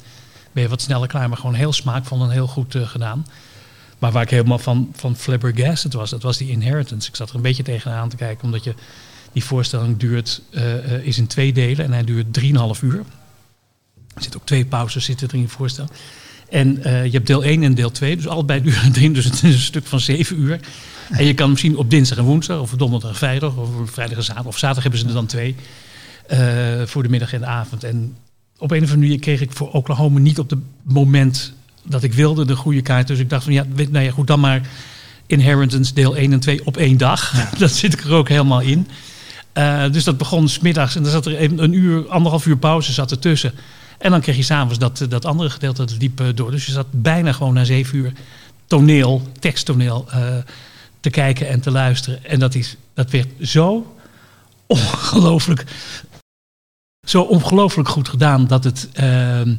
[0.52, 1.30] ben je wat sneller klaar.
[1.30, 3.28] Maar gewoon heel smaakvol en heel goed eh, gedaan.
[4.00, 7.10] Maar waar ik helemaal van, van flabbergasted was, dat was die Inheritance.
[7.10, 8.74] Ik zat er een beetje tegenaan te kijken, omdat je
[9.32, 13.04] die voorstelling duurt, eh, is in twee delen en hij duurt 3,5 uur.
[14.16, 15.88] Er zitten ook twee pauzes zitten er in je voorstel.
[16.50, 19.34] En je hebt deel 1 en deel 2, dus allebei duren het in, dus het
[19.34, 20.60] is een stuk van 7 uur.
[21.12, 24.24] En je kan misschien op dinsdag en woensdag, of donderdag en vrijdag, of vrijdag en
[24.24, 25.56] zaterdag, of zaterdag hebben ze er dan twee,
[26.28, 26.40] eh,
[26.86, 27.84] voor de middag en de avond.
[27.84, 28.16] En
[28.58, 32.14] op een of andere manier kreeg ik voor Oklahoma niet op het moment dat ik
[32.14, 33.08] wilde de goede kaart.
[33.08, 34.62] Dus ik dacht van ja, weet, nou ja goed, dan maar
[35.28, 37.34] Inheritance deel 1 en 2 op één dag.
[37.58, 38.88] dat zit ik er ook helemaal in.
[39.54, 42.94] Eh, dus dat begon smiddags en dan zat er even een uur, anderhalf uur pauze
[42.94, 43.54] zat ertussen.
[43.98, 46.52] En dan kreeg je s'avonds dat, dat andere gedeelte, dat liep eh, door.
[46.52, 48.14] Dus je zat bijna gewoon na zeven uur
[48.68, 50.22] toneel, teksttoneel, eh,
[51.04, 52.26] te kijken en te luisteren.
[52.26, 53.96] En dat, is, dat werd zo
[54.66, 55.66] ongelooflijk,
[57.08, 58.90] zo ongelooflijk goed gedaan dat het...
[58.94, 59.56] ehm,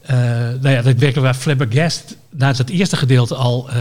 [0.00, 0.16] eh,
[0.60, 3.76] nou ja, dat werkelijk waar flabbergast na het eerste gedeelte al eh,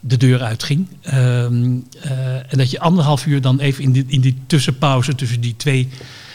[0.00, 0.88] de deur uitging.
[1.02, 5.40] Ehm, eh, en dat je anderhalf uur dan even in die, in die tussenpauze tussen
[5.40, 5.88] die twee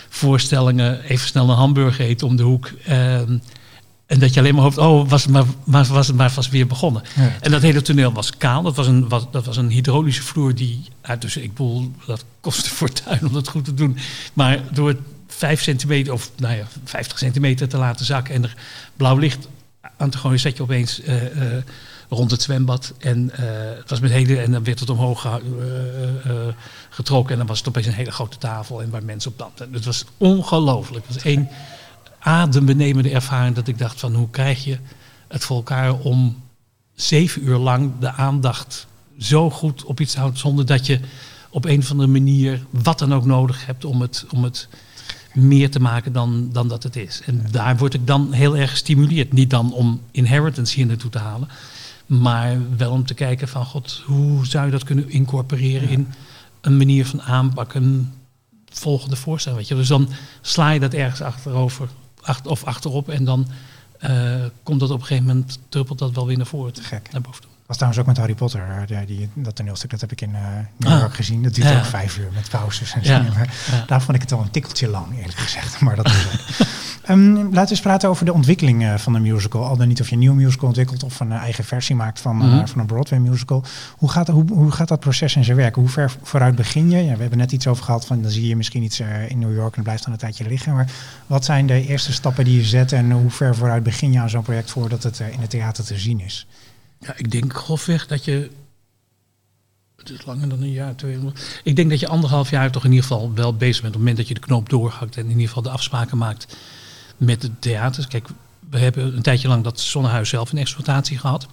[0.10, 2.72] voorstellingen even snel een hamburger eet om de hoek.
[4.08, 6.50] En dat je alleen maar hoopt, oh, was het maar, was, was het maar vast
[6.50, 7.04] weer begonnen.
[7.16, 7.32] Ja.
[7.42, 8.62] En dat hele toneel was kaal.
[8.62, 10.84] Dat was een, was, dat was een hydraulische vloer die,
[11.20, 13.98] dus ik bedoel, dat kostte fortuin om dat goed te doen.
[14.34, 18.56] Maar door het 5 centimeter of nou ja, 50 centimeter te laten zakken en er
[18.96, 19.48] blauw licht
[19.98, 21.64] aan te gooien, zet je opeens eh, eh,
[22.10, 22.94] rond het zwembad.
[22.98, 23.46] En eh,
[23.78, 25.42] het was met hele, en dan werd het omhoog
[26.90, 29.74] getrokken en dan was het opeens een hele grote tafel en waar mensen op dansten.
[29.74, 31.06] Het was ongelooflijk.
[31.06, 31.50] Het was één
[32.28, 34.78] adembenemende ervaring dat ik dacht van hoe krijg je
[35.28, 36.44] het voor elkaar om
[36.96, 38.88] zeven uur lang de aandacht
[39.20, 41.00] zo goed op iets te houden zonder dat je
[41.50, 44.68] op een of andere manier wat dan ook nodig hebt om het, om het
[45.34, 47.22] meer te maken dan, dan dat het is.
[47.26, 49.34] En daar word ik dan heel erg gestimuleerd.
[49.34, 51.48] Niet dan om inheritance hier naartoe te halen,
[52.06, 56.08] maar wel om te kijken van god, hoe zou je dat kunnen incorporeren in
[56.62, 58.14] een manier van aanpak, een
[58.66, 59.56] volgende voorstel.
[59.56, 59.76] Weet je?
[59.76, 60.10] Dus dan
[60.42, 61.90] sla je dat ergens achterover
[62.28, 63.48] achter, of achterop en dan
[64.00, 67.12] eh, komt dat op een gegeven moment, druppelt dat wel weer naar voren, toe, Gek.
[67.12, 67.52] naar boven toe.
[67.68, 70.42] Was trouwens ook met Harry Potter, eh, die, dat toneelstuk, dat heb ik in eh,
[70.78, 71.00] New Ah.
[71.00, 71.44] York gezien.
[71.44, 71.78] Dat duurt Ja.
[71.78, 73.12] ook vijf uur met pauzes en zo.
[73.12, 73.24] Ja.
[73.88, 75.80] Daar vond ik het al een tikkeltje lang, eerlijk gezegd.
[75.88, 76.26] Maar dat is.
[77.08, 79.66] Ehm, laten we eens praten over de ontwikkeling eh, van de musical.
[79.66, 82.36] Al dan niet of je een nieuwe musical ontwikkelt of een eigen versie maakt van,
[82.36, 82.66] Mhm.
[82.68, 83.64] van een Broadway musical.
[83.98, 85.76] Hoe gaat, hoe, hoe gaat dat proces in zijn werk?
[85.76, 86.98] Hoe ver vooruit begin je?
[87.06, 89.56] Ja, we hebben net iets over gehad van dan zie je misschien iets in New
[89.56, 90.74] York en blijft dan een tijdje liggen.
[90.74, 90.88] Maar
[91.28, 94.30] wat zijn de eerste stappen die je zet en hoe ver vooruit begin je aan
[94.30, 96.48] zo'n project voordat het in het theater te zien is?
[97.00, 98.50] Ja, ik denk grofweg dat je.
[99.96, 101.20] Het is langer dan een jaar, twee.
[101.64, 103.96] Ik denk dat je anderhalf jaar toch in ieder geval wel bezig bent.
[103.96, 106.58] Op het moment dat je de knoop doorhakt en in ieder geval de afspraken maakt
[107.18, 108.08] met de theaters.
[108.08, 108.28] Kijk,
[108.70, 111.48] we hebben een tijdje lang dat Zonnehuis zelf in exploitatie gehad.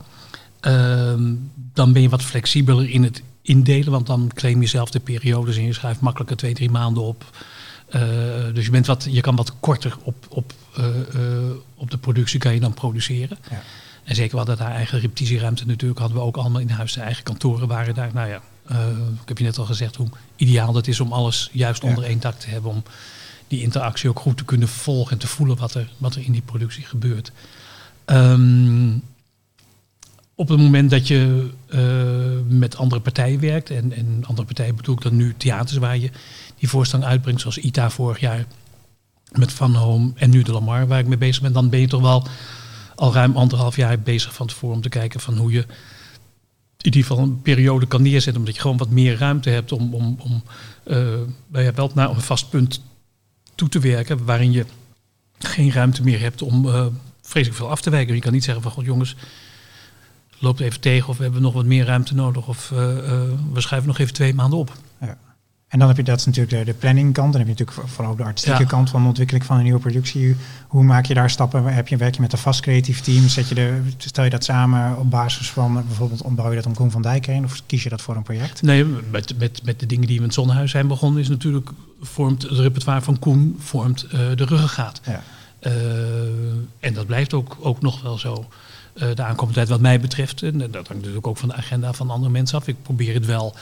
[0.60, 1.34] Ehm,
[1.72, 5.56] dan ben je wat flexibeler in het indelen, want dan claim je zelf de periodes
[5.56, 7.24] en je schrijft makkelijker twee, drie maanden op.
[7.88, 8.02] Eh,
[8.52, 12.38] dus je, bent wat, je kan wat korter op, op, eh, eh, op de productie
[12.38, 13.38] kan je dan produceren.
[13.50, 13.62] Ja.
[14.04, 16.92] En zeker we hadden daar eigen repetitieruimte natuurlijk, hadden we ook allemaal in huis.
[16.92, 18.10] De eigen kantoren waren daar.
[18.14, 18.88] Nou ja, eh,
[19.22, 21.88] ik heb je net al gezegd hoe ideaal dat is om alles juist Ja.
[21.88, 22.70] onder één dak te hebben.
[22.70, 22.82] Om
[23.48, 26.32] die interactie ook goed te kunnen volgen en te voelen wat er, wat er in
[26.32, 27.32] die productie gebeurt.
[28.04, 28.92] Ehm,
[30.34, 34.94] op het moment dat je eh, met andere partijen werkt, en, en andere partijen bedoel
[34.94, 36.10] ik dan nu theaters waar je
[36.58, 38.44] die voorstelling uitbrengt, zoals ITA vorig jaar
[39.32, 41.86] met Van Home en nu de Lamar waar ik mee bezig ben, dan ben je
[41.88, 42.26] toch wel
[42.94, 45.66] al ruim anderhalf jaar bezig van tevoren om te kijken van hoe je
[46.84, 49.94] in ieder geval een periode kan neerzetten, omdat je gewoon wat meer ruimte hebt om,
[49.94, 50.42] om, om
[50.84, 50.96] eh,
[51.48, 52.82] nou wel naar een vast punt
[53.54, 54.66] toe te werken, waarin je
[55.38, 56.86] geen ruimte meer hebt om eh,
[57.22, 58.14] vreselijk veel af te wijken.
[58.14, 59.16] Je kan niet zeggen van god jongens,
[60.38, 62.78] loopt even tegen of we hebben nog wat meer ruimte nodig of eh,
[63.52, 64.72] we schuiven nog even twee maanden op.
[65.74, 67.32] En dan heb je dat natuurlijk de, de planningkant.
[67.32, 68.66] Dan heb je natuurlijk vooral ook de artistieke Ja.
[68.68, 70.36] kant van de ontwikkeling van een nieuwe productie.
[70.68, 71.64] Hoe maak je daar stappen?
[71.64, 73.28] Heb je, werk je met een vast creatief team?
[73.28, 76.74] Zet je de, stel je dat samen op basis van bijvoorbeeld ontbouw je dat om
[76.74, 77.44] Koen van Dijk heen?
[77.44, 78.62] Of kies je dat voor een project?
[78.62, 81.70] Nee, met, met, met de dingen die we in het Zonnehuis zijn begonnen, is natuurlijk
[82.00, 85.00] vormt het repertoire van Koen vormt eh, de ruggengraat.
[85.04, 85.22] Ja.
[85.58, 85.72] Eh,
[86.80, 88.48] en dat blijft ook, ook nog wel zo.
[88.94, 91.92] Eh, de aankomende tijd wat mij betreft, en dat hangt natuurlijk ook van de agenda
[91.92, 92.68] van andere mensen af.
[92.68, 93.54] Ik probeer het wel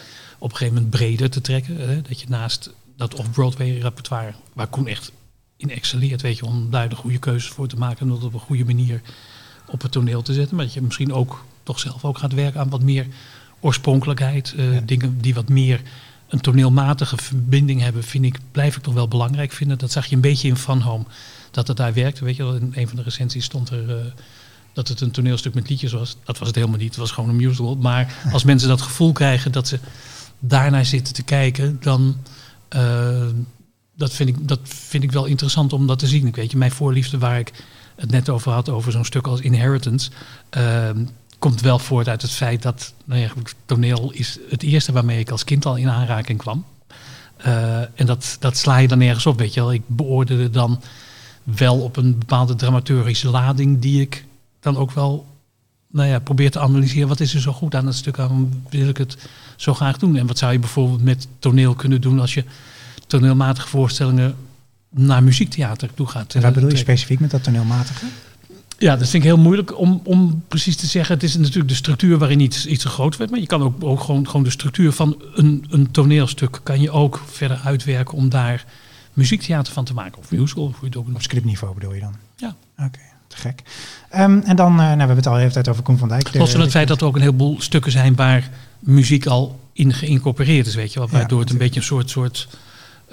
[0.42, 1.76] op een gegeven moment breder te trekken.
[1.76, 5.12] Hè, dat je naast dat off-Broadway repertoire, waar Koen echt
[5.57, 8.35] in excelleert, weet je, om daar de goede keuzes voor te maken en dat op
[8.35, 9.00] een goede manier
[9.66, 10.57] op het toneel te zetten.
[10.57, 13.07] Maar dat je misschien ook toch zelf ook gaat werken aan wat meer
[13.61, 14.55] oorspronkelijkheid.
[14.57, 14.81] eh, Ja.
[14.81, 15.81] Dingen die wat meer
[16.28, 19.78] een toneelmatige verbinding hebben, vind ik, blijf ik toch wel belangrijk vinden.
[19.78, 21.05] Dat zag je een beetje in Fun Home,
[21.50, 22.24] dat het daar werkte.
[22.24, 23.96] Weet je in een van de recensies stond er uh,
[24.72, 26.16] dat het een toneelstuk met liedjes was.
[26.24, 27.76] Dat was het helemaal niet, het was gewoon een musical.
[27.76, 29.78] Maar als mensen dat gevoel krijgen dat ze
[30.42, 32.16] daarnaar zitten te kijken, dan...
[32.76, 33.26] Uh,
[33.94, 36.26] dat vind, ik, dat vind ik wel interessant om dat te zien.
[36.26, 37.52] Ik weet je, mijn voorliefde waar ik
[37.96, 40.11] het net over had, over zo'n stuk als Inheritance,
[40.59, 40.90] uh,
[41.38, 43.31] komt wel voort uit het feit dat nou ja,
[43.66, 46.64] toneel is het eerste waarmee ik als kind al in aanraking kwam.
[47.46, 49.72] Uh, en dat, dat sla je dan nergens op, weet je wel.
[49.72, 50.81] Ik beoordeelde dan
[51.42, 54.24] wel op een bepaalde dramaturgische lading die ik
[54.61, 55.26] dan ook wel
[55.92, 57.09] nou ja, probeer te analyseren.
[57.09, 58.16] Wat is er zo goed aan het stuk?
[58.16, 59.16] Waarom wil ik het
[59.57, 60.16] zo graag doen?
[60.16, 62.44] En wat zou je bijvoorbeeld met toneel kunnen doen als je
[63.07, 64.37] toneelmatige voorstellingen
[64.90, 66.35] naar muziektheater toe gaat.
[66.35, 68.07] En wat bedoel je specifiek met dat toneelmatige?
[68.78, 71.14] Ja, dat vind ik heel moeilijk om, om precies te zeggen.
[71.14, 73.31] Het is natuurlijk de structuur waarin iets, iets te groot werd.
[73.31, 76.61] Maar je kan ook, ook gewoon, gewoon de structuur van een, een toneelstuk...
[76.62, 78.64] kan je ook verder uitwerken om daar
[79.12, 80.18] muziektheater van te maken.
[80.18, 82.14] Of musical, of hoe je het ook Op scriptniveau bedoel je dan?
[82.37, 82.57] Ja.
[82.78, 82.98] Oké,
[83.35, 83.62] te gek.
[84.16, 86.09] Um, en dan, uh, nou, we hebben het al de hele tijd over Koen van
[86.09, 86.35] Dijk.
[86.35, 88.14] Los van het feit dat er ook een heleboel stukken zijn...
[88.14, 91.09] waar muziek al in geïncorporeerd is, weet je wel.
[91.09, 92.11] Waardoor het een beetje een soort...
[92.11, 92.49] soort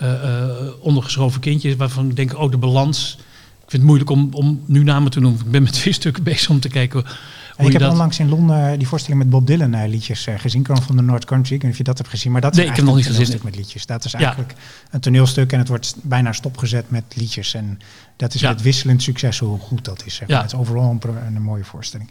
[0.01, 3.17] uh, ondergeschoven kindje waarvan ik denk, oh, de balans.
[3.63, 5.39] Ik vind het moeilijk om, om nu namen te noemen.
[5.45, 7.05] Ik ben met twee stukken bezig om te kijken
[7.59, 7.91] hoe ik heb dat...
[7.91, 10.63] onlangs in Londen die voorstelling met Bob Dylan uh, liedjes uh, gezien.
[10.63, 11.55] Kwam van de North Country.
[11.55, 12.31] Ik weet niet of je dat hebt gezien.
[12.31, 13.39] Maar dat nee, is ik heb nog niet een gezien.
[13.43, 13.85] met liedjes.
[13.85, 14.53] Dat is eigenlijk
[14.91, 17.53] een toneelstuk en het wordt bijna stopgezet met liedjes.
[17.53, 17.79] En
[18.19, 18.49] dat is ja.
[18.49, 20.15] het wisselend succes hoe goed dat is.
[20.15, 20.37] Zeg maar.
[20.37, 20.43] ja.
[20.43, 22.09] Het is overal een, een, mooie voorstelling.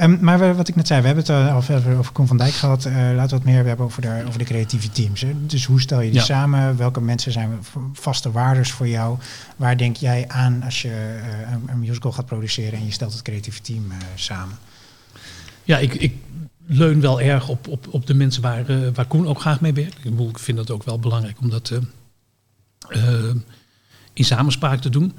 [0.00, 2.36] Um, maar we, wat ik net zei, we hebben het al verder over Koen van
[2.36, 2.84] Dijk gehad.
[2.84, 5.20] Uh, laten we het meer hebben over de, over de creatieve teams.
[5.20, 5.46] Hè.
[5.46, 6.24] Dus hoe stel je die ja.
[6.24, 6.76] samen?
[6.76, 7.58] Welke mensen zijn
[7.92, 9.18] vaste waardes voor jou?
[9.56, 11.20] Waar denk jij aan als je
[11.52, 14.58] een, een, musical gaat produceren en je stelt het creatieve team samen?
[15.64, 16.14] Ja, ik, ik
[16.66, 20.04] leun wel erg op, op, op de mensen waar, waar Koen ook graag mee werkt.
[20.04, 21.72] Ik, ik vind dat ook wel belangrijk om dat
[24.12, 25.12] in samenspraak te doen.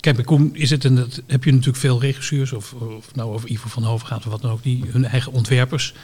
[0.00, 3.32] Kijk, bij Koen is het, en dat heb je natuurlijk veel regisseurs, of, of nou
[3.32, 5.94] over Ivo van Hoven gaat of wat dan ook, die hun eigen ontwerpers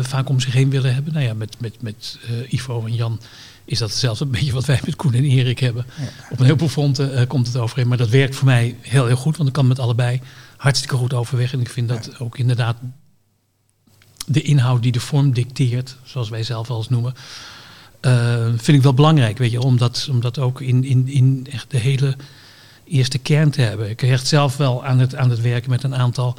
[0.00, 1.12] vaak om zich heen willen hebben.
[1.12, 2.18] Nou ja, met, met, met
[2.48, 3.20] Ivo en Jan
[3.64, 5.86] is dat zelfs een beetje wat wij met Koen en Erik hebben.
[5.98, 6.04] Ja.
[6.30, 9.36] Op een heleboel fronten komt het overeen, maar dat werkt voor mij heel, heel goed,
[9.36, 10.20] want ik kan met allebei
[10.56, 11.52] hartstikke goed overweg.
[11.52, 12.24] En ik vind dat ja.
[12.24, 12.76] ook inderdaad
[14.26, 17.14] de inhoud die de vorm dicteert, zoals wij zelf wel eens noemen,
[18.00, 19.38] uh, vind ik wel belangrijk.
[19.38, 22.16] Weet je, om dat, om dat ook in, in, in echt de hele
[22.84, 23.90] eerste kern te hebben.
[23.90, 26.36] Ik hecht zelf wel aan het, aan het werken met een aantal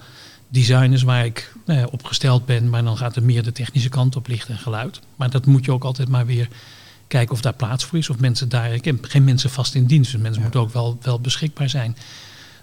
[0.48, 4.15] designers waar ik nou ja, opgesteld ben, maar dan gaat er meer de technische kant
[4.15, 5.00] op licht en geluid.
[5.15, 6.48] Maar dat moet je ook altijd maar weer
[7.08, 8.10] kijken of daar plaats voor is.
[8.10, 8.74] Of mensen daar.
[8.74, 10.12] Ik heb geen mensen vast in dienst.
[10.12, 10.43] Dus mensen ja.
[10.43, 11.98] moeten ook wel, wel beschikbaar zijn.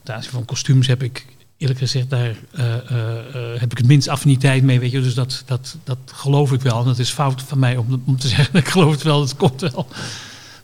[0.03, 4.09] Ten aanzien van kostuums heb ik eerlijk gezegd, daar uh, uh, heb ik het minst
[4.09, 4.81] affiniteit mee.
[4.81, 5.01] Weet je?
[5.01, 6.79] Dus dat, dat, dat geloof ik wel.
[6.79, 9.37] En dat is fout van mij om, om te zeggen, ik geloof het wel, het
[9.37, 9.87] komt wel.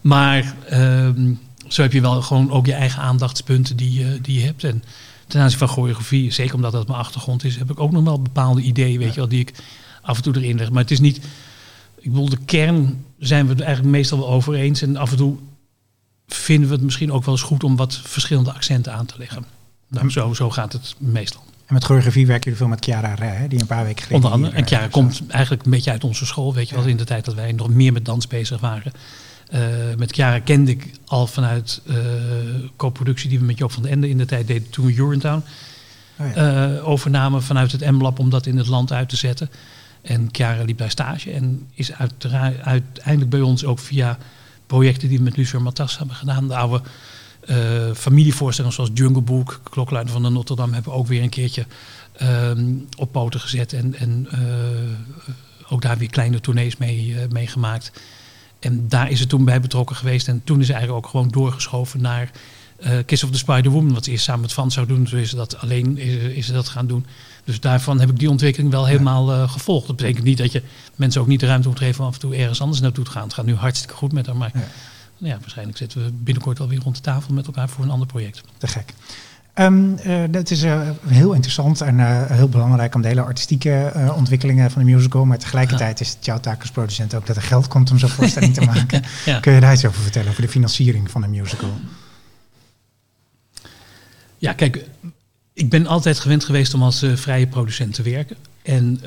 [0.01, 1.33] Maar ehm,
[1.69, 4.65] zo heb je wel gewoon ook je eigen aandachtspunten die, die je hebt.
[4.65, 4.83] En
[5.27, 8.23] ten aanzien van choreografie, zeker omdat dat mijn achtergrond is, heb ik ook nog wel
[8.23, 9.15] bepaalde ideeën, weet ja.
[9.15, 9.55] je wel, die ik
[10.03, 10.71] af en toe erin leg.
[10.71, 11.17] Maar het is niet,
[11.99, 14.83] ik bedoel, de kern zijn we het eigenlijk meestal wel over eens.
[14.83, 15.37] En af en toe
[16.27, 19.45] vinden we het misschien ook wel eens goed om wat verschillende accenten aan te leggen.
[19.93, 21.43] Nou, zo, zo gaat het meestal.
[21.67, 24.17] En met choreografie werken jullie veel met Chiara Rij, die een paar weken geleden...
[24.17, 24.57] Onder andere.
[24.57, 27.25] en Chiara komt eigenlijk een beetje uit onze school, weet je wel, in de tijd
[27.25, 28.93] dat wij nog meer met dans bezig waren.
[29.55, 29.61] Uh,
[29.97, 31.97] met Chiara kende ik al vanuit uh,
[32.77, 35.45] co-productie die we met Joop van den Ende in de tijd deden toen we Urinetown
[36.19, 36.71] oh ja.
[36.77, 39.51] uh, overnamen vanuit het M-lab om dat in het land uit te zetten.
[40.03, 41.93] En Chiara liep bij stage en is
[42.63, 44.19] uiteindelijk bij ons ook via
[44.67, 46.83] projecten die we met Lucifer Matas hebben gedaan, de oude
[47.95, 51.67] familievoorstellingen zoals Jungle Book, Klokluider van de Notre Dame, hebben ook weer een keertje
[52.23, 53.73] um, op poten gezet.
[53.73, 57.93] En, en uh, ook daar weer kleine tournees mee, uh, mee gemaakt.
[58.61, 60.29] En daar is het toen bij betrokken geweest.
[60.29, 62.31] En toen is ze eigenlijk ook gewoon doorgeschoven naar
[62.81, 63.95] uh, Kiss of the Spider Woman.
[63.95, 65.05] Wat ze eerst samen met Van zou doen.
[65.05, 65.99] Toen is ze dat alleen
[66.35, 67.07] is, dat gaan doen.
[67.45, 69.87] Dus daarvan heb ik die ontwikkeling wel helemaal uh, gevolgd.
[69.87, 70.63] Dat betekent niet dat je
[70.97, 73.11] mensen ook niet de ruimte moet geven om af en toe ergens anders naartoe te
[73.11, 73.23] gaan.
[73.23, 74.37] Het gaat nu hartstikke goed met haar.
[74.37, 74.61] Maar ja
[75.23, 78.43] ja, waarschijnlijk zitten we binnenkort alweer rond de tafel met elkaar voor een ander project.
[78.59, 78.95] Te gek.
[79.55, 83.93] Um, uh, dat is uh, heel interessant en uh, heel belangrijk om de hele artistieke
[84.17, 85.25] ontwikkelingen van de musical.
[85.25, 86.05] Maar tegelijkertijd ja.
[86.07, 88.65] is het jouw taak als producent ook dat er geld komt om zo'n voorstelling te
[88.75, 89.03] maken.
[89.25, 89.41] ja.
[89.41, 91.71] Kun je daar iets over vertellen, over de financiering van een musical?
[94.39, 94.85] Ja, kijk,
[95.53, 98.37] ik ben altijd gewend geweest om als vrije producent te werken.
[98.63, 99.01] En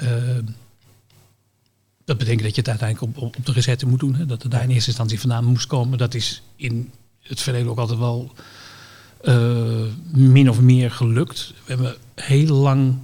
[2.06, 4.16] dat betekent dat je het uiteindelijk op, op, de recette moet doen.
[4.16, 4.26] Hè?
[4.26, 5.98] Dat het daar in eerste instantie vandaan moest komen.
[5.98, 6.92] Dat is in
[7.22, 8.32] het verleden ook altijd wel
[9.24, 11.54] uh, min of meer gelukt.
[11.66, 12.96] We hebben heel lang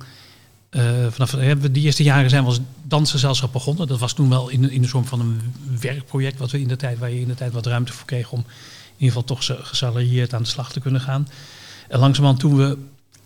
[1.10, 1.32] vanaf
[1.72, 3.88] die eerste jaren zijn we als dansgezelschap begonnen.
[3.88, 5.42] Dat was toen wel in, in de vorm van een
[5.80, 8.32] werkproject, wat we in de tijd, waar je in de tijd wat ruimte voor kreeg
[8.32, 11.28] om in ieder geval toch gesalarieerd aan de slag te kunnen gaan.
[11.88, 12.78] En langzamerhand toen we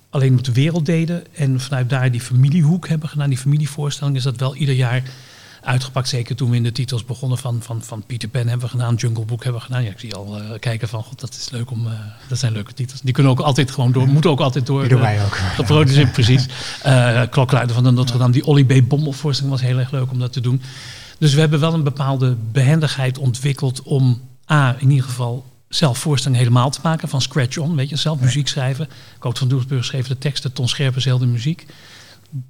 [0.09, 4.23] alleen op de wereld deden en vanuit daar die familiehoek hebben gedaan, die familievoorstelling, is
[4.23, 5.03] dat wel ieder jaar
[5.65, 6.07] uitgepakt.
[6.07, 8.95] Zeker toen we in de titels begonnen van, van, van Peter Pan hebben we gedaan,
[8.95, 9.83] Jungle Book hebben we gedaan.
[9.83, 11.93] Ja, ik zie al uh, kijken van, god, dat is leuk om, uh,
[12.27, 13.01] dat zijn leuke titels.
[13.01, 14.79] Die kunnen ook altijd gewoon door, moeten ook altijd door.
[14.79, 15.35] Die doen wij ook.
[15.35, 16.47] Geproduceerd, precies.
[16.85, 18.87] Uh, Klokluider van de Notre Dame, die Olly B.
[18.87, 20.61] Bommel voorstelling was heel erg leuk om dat te doen.
[21.17, 26.43] Dus we hebben wel een bepaalde behendigheid ontwikkeld om A, in ieder geval zelf voorstellingen
[26.43, 28.89] helemaal te maken, van scratch on, weet je, zelf muziek schrijven.
[29.19, 31.65] Coot van Doesburg schreef de teksten, Ton Scherpen de muziek.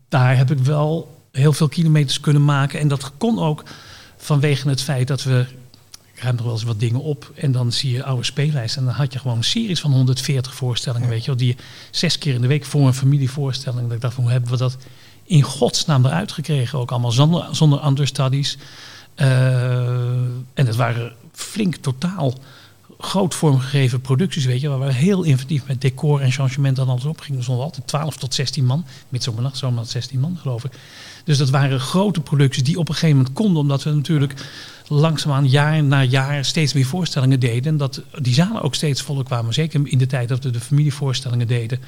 [0.09, 2.79] Daar heb ik wel heel veel kilometers kunnen maken.
[2.79, 3.63] En dat kon ook
[4.17, 5.45] vanwege het feit dat we.
[6.13, 8.81] Ik heb nog wel eens wat dingen op en dan zie je oude speellijsten.
[8.81, 11.55] En dan had je gewoon een series van 140 voorstellingen, weet je wel, die
[11.91, 13.83] zes keer in de week voor een familievoorstelling.
[13.83, 14.77] Dat ik dacht, van, hoe hebben we dat
[15.23, 16.79] in godsnaam eruit gekregen?
[16.79, 18.57] Ook allemaal zonder, zonder understudies.
[19.15, 19.27] Uh,
[20.53, 22.33] en het waren flink totaal
[23.05, 27.05] groot vormgegeven producties, weet je, waar we heel inventief met decor en changement dan alles
[27.05, 27.37] op gingen.
[27.37, 30.71] Er stonden altijd 12 tot 16 man, met zomernacht zomaar 16 man geloof ik.
[31.23, 34.33] Dus dat waren grote producties die op een gegeven moment konden, omdat we natuurlijk
[34.87, 37.71] langzaamaan jaar na jaar steeds meer voorstellingen deden.
[37.71, 39.53] En dat die zalen ook steeds voller kwamen.
[39.53, 41.79] Zeker in de tijd dat we de familievoorstellingen deden.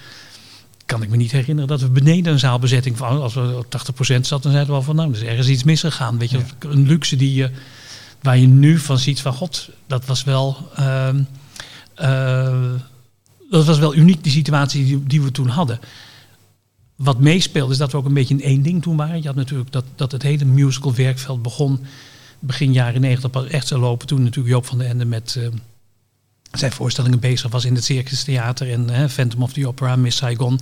[0.85, 3.65] Kan ik me niet herinneren dat we beneden een zaalbezetting van als we 80%
[4.05, 6.17] zaten, dan zeiden we al van nou, er is ergens iets misgegaan.
[6.17, 7.49] Weet je, een luxe die je
[8.21, 10.71] waar je nu van ziet van god, dat was wel.
[10.79, 11.09] Uh,
[12.01, 12.73] uh,
[13.49, 15.79] dat was wel uniek, die situatie die, die, we toen hadden.
[16.95, 19.21] Wat meespeelde is dat we ook een beetje in één ding toen waren.
[19.21, 21.79] Je had natuurlijk dat, dat het hele musical werkveld begon
[22.39, 24.07] begin jaren negentig pas echt zo lopen.
[24.07, 25.47] Toen natuurlijk Joop van den Ende met uh,
[26.51, 30.59] zijn voorstellingen bezig was in het Circus Theater en Phantom of the Opera, Miss Saigon.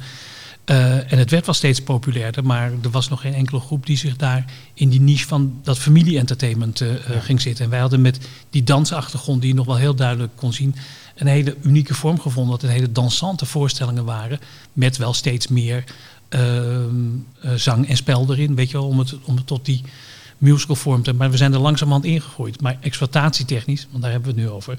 [0.66, 3.98] Uh, en het werd wel steeds populairder, maar er was nog geen enkele groep die
[3.98, 7.66] zich daar in die niche van dat familie-entertainment uh, ging zitten.
[7.66, 10.76] En wij hadden met die dansachtergrond, die je nog wel heel duidelijk kon zien,
[11.16, 12.52] een hele unieke vorm gevonden.
[12.52, 14.40] Dat het hele dansante voorstellingen waren,
[14.74, 15.84] met wel steeds meer
[16.30, 16.42] uh,
[17.56, 19.82] zang en spel erin, weet je wel, om het, om het tot die
[20.38, 22.62] musical vorm te Maar we zijn er langzamerhand ingegroeid.
[22.62, 24.78] Maar exploitatietechnisch, want daar hebben we het nu over,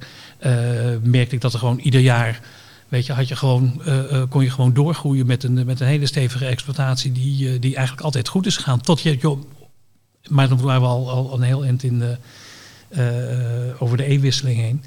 [1.03, 2.41] merkte ik dat er gewoon ieder jaar
[2.89, 6.07] Weet je, had je gewoon, uh, kon je gewoon doorgroeien met een, met een hele
[6.07, 8.81] stevige exploitatie die, uh, die eigenlijk altijd goed is gegaan.
[8.81, 9.43] Tot je, joh,
[10.29, 12.17] maar dan waren we al, al een heel eind in de,
[13.79, 14.83] over de e-wisseling heen.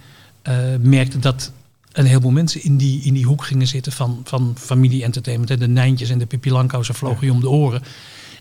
[0.82, 1.52] merkte dat
[1.92, 5.60] een heleboel mensen in die, in die hoek gingen zitten van, van familie-entertainment.
[5.60, 7.82] De Nijntjes en de Pippi Langkous vlogen je om de oren.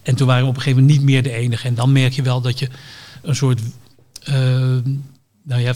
[0.03, 1.69] En toen waren we op een gegeven moment niet meer de enige.
[1.69, 2.69] En dan merk je wel dat je
[3.23, 3.61] een soort
[5.49, 5.75] nou ja,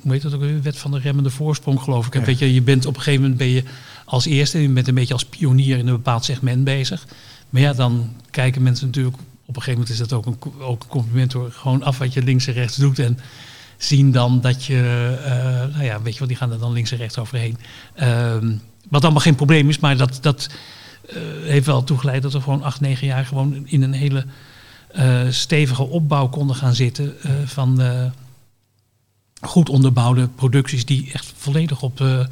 [0.00, 0.62] hoe heet dat ook weer?
[0.62, 2.14] Wet van de remmende voorsprong, geloof ik.
[2.14, 3.62] En weet je, je bent op een gegeven moment ben je
[4.04, 7.06] als eerste, je bent een beetje als pionier in een bepaald segment bezig.
[7.50, 10.82] Maar ja, dan kijken mensen natuurlijk, op een gegeven moment is dat ook een, ook
[10.82, 12.98] een compliment hoor, gewoon af wat je links en rechts doet.
[12.98, 13.18] En
[13.76, 16.90] zien dan dat je, uh, nou ja, weet je wel, die gaan er dan links
[16.90, 17.58] en rechts overheen.
[18.02, 18.36] Uh,
[18.88, 20.48] wat allemaal geen probleem is, maar dat, dat
[21.10, 24.24] uh, heeft wel toegeleid dat we gewoon acht, negen jaar gewoon in een hele
[24.96, 27.80] uh, stevige opbouw konden gaan zitten van
[29.40, 32.26] goed onderbouwde producties die echt volledig op, uh,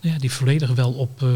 [0.00, 1.30] ja, die volledig wel op uh,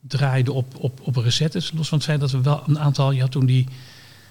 [0.00, 1.72] draaiden op, op, op recettes.
[1.74, 3.66] Los van het feit dat we wel een aantal, je had toen die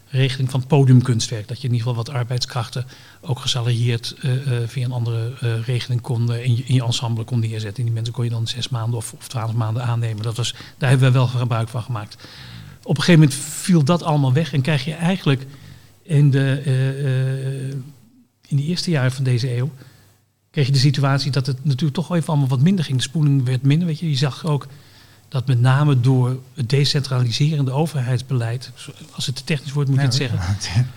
[0.09, 2.85] regeling van podiumkunstwerk, dat je in ieder geval wat arbeidskrachten
[3.21, 4.31] ook gesalarieerd uh,
[4.65, 7.77] via een andere regeling kon in, je, in je ensemble kon neerzetten.
[7.77, 10.23] En die mensen kon je dan zes maanden of, of twaalf maanden aannemen.
[10.23, 12.27] Dat was, daar hebben we wel gebruik van gemaakt.
[12.83, 15.45] Op een gegeven moment viel dat allemaal weg en krijg je eigenlijk
[16.03, 16.61] in de
[18.47, 19.71] in de eerste jaren van deze eeuw
[20.51, 22.97] kreeg je de situatie dat het natuurlijk toch even allemaal wat minder ging.
[22.97, 23.87] De spoeling werd minder.
[23.87, 24.09] Weet je.
[24.09, 24.67] je zag ook
[25.27, 28.71] dat met name door het decentraliserende overheidsbeleid,
[29.11, 30.39] als het te technisch wordt moet ik het zeggen,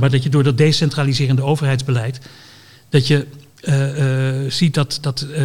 [0.00, 2.20] maar dat je door dat decentraliserende overheidsbeleid,
[2.88, 3.26] dat je
[3.62, 5.36] uh, uh, ziet dat, dat uh,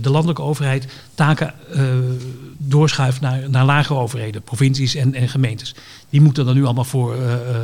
[0.00, 1.54] de landelijke overheid taken
[2.62, 5.74] doorschuift naar, naar lagere overheden, provincies en, en gemeentes.
[6.10, 7.14] Die moeten dan nu allemaal voor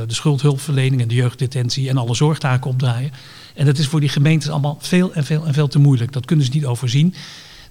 [0.07, 3.11] de schuldhulpverlening en de jeugddetentie en alle zorgtaken opdraaien.
[3.55, 6.13] En dat is voor die gemeentes allemaal veel en veel en veel te moeilijk.
[6.13, 7.15] Dat kunnen ze niet overzien.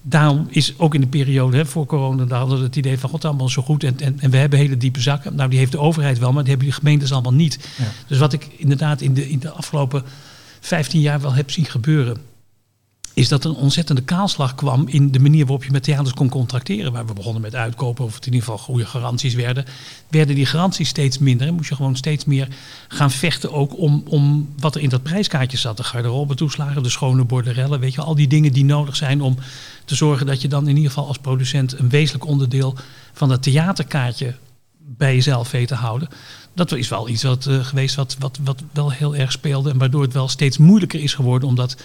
[0.01, 3.09] Daarom is ook in de periode hè, voor corona, daar hadden we het idee van
[3.09, 5.35] god allemaal zo goed en, en, en, we hebben hele diepe zakken.
[5.35, 7.69] Nou, die heeft de overheid wel, maar die hebben die gemeentes allemaal niet.
[7.77, 7.91] Ja.
[8.07, 10.03] Dus wat ik inderdaad in de, in de afgelopen
[10.59, 12.17] 15 jaar wel heb zien gebeuren,
[13.15, 16.91] is dat een ontzettende kaalslag kwam in de manier waarop je met theaters kon contracteren.
[16.91, 19.65] Waar we begonnen met uitkopen, of het in ieder geval goede garanties werden,
[20.09, 21.47] werden die garanties steeds minder.
[21.47, 22.47] En moest je gewoon steeds meer
[22.87, 25.77] gaan vechten ook om, om wat er in dat prijskaartje zat.
[25.77, 29.37] De garderobe toeslagen, de schone borderellen, weet je, al die dingen die nodig zijn om
[29.85, 32.75] te zorgen dat je dan in ieder geval als producent een wezenlijk onderdeel
[33.13, 34.35] van dat theaterkaartje
[34.77, 36.07] bij jezelf weet te houden.
[36.53, 39.77] Dat is wel iets wat, uh, geweest wat, wat, wat wel heel erg speelde en
[39.77, 41.75] waardoor het wel steeds moeilijker is geworden om dat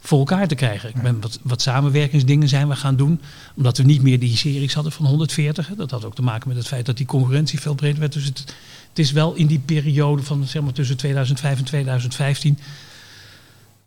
[0.00, 0.88] voor elkaar te krijgen.
[0.88, 3.20] Ik ben wat, wat samenwerkingsdingen zijn we gaan doen.
[3.56, 5.70] Omdat we niet meer die series hadden van 140.
[5.76, 8.12] Dat had ook te maken met het feit dat die concurrentie veel breder werd.
[8.12, 8.38] Dus het,
[8.88, 12.58] het is wel in die periode van zeg maar tussen 2005 en 2015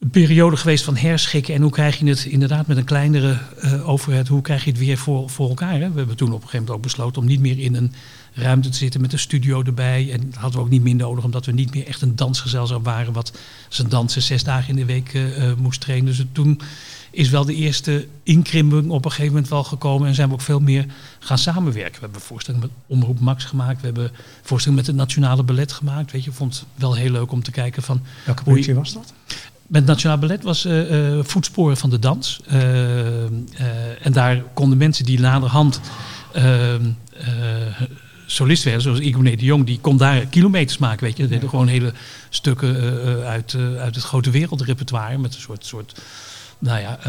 [0.02, 1.54] een periode geweest van herschikken.
[1.54, 4.80] En hoe krijg je het inderdaad met een kleinere uh, overheid, hoe krijg je het
[4.80, 5.80] weer voor, voor elkaar?
[5.80, 5.92] Hè?
[5.92, 7.94] We hebben toen op een gegeven moment ook besloten om niet meer in een
[8.34, 10.12] ruimte te zitten met een studio erbij.
[10.12, 12.84] En dat hadden we ook niet meer nodig, omdat we niet meer echt een dansgezelschap
[12.84, 13.32] waren, wat
[13.70, 16.06] zijn dansen zes dagen in de week uh, moest trainen.
[16.06, 16.62] Dus toen
[17.12, 20.42] is wel de eerste inkrimping op een gegeven moment wel gekomen en zijn we ook
[20.42, 20.86] veel meer
[21.20, 21.94] gaan samenwerken.
[21.94, 26.12] We hebben voorstellingen met Omroep Max gemaakt, we hebben voorstellingen met het Nationale Ballet gemaakt.
[26.12, 28.02] Weet je, vond het wel heel leuk om te kijken van...
[28.26, 29.14] Welke productie was dat?
[29.72, 32.40] Met Nationaal Ballet was uh, uh, Voetsporen van de Dans.
[32.52, 33.24] Uh,
[34.02, 35.82] en daar konden mensen die naderhand
[38.26, 41.24] solist werden, zoals Igone de Jong, die kon daar kilometers maken, weet je.
[41.24, 41.94] Dat deden gewoon hele
[42.30, 42.76] stukken
[43.26, 45.66] uit, uit het grote wereldrepertoire met een soort...
[45.66, 46.02] soort
[46.60, 47.00] nou ja,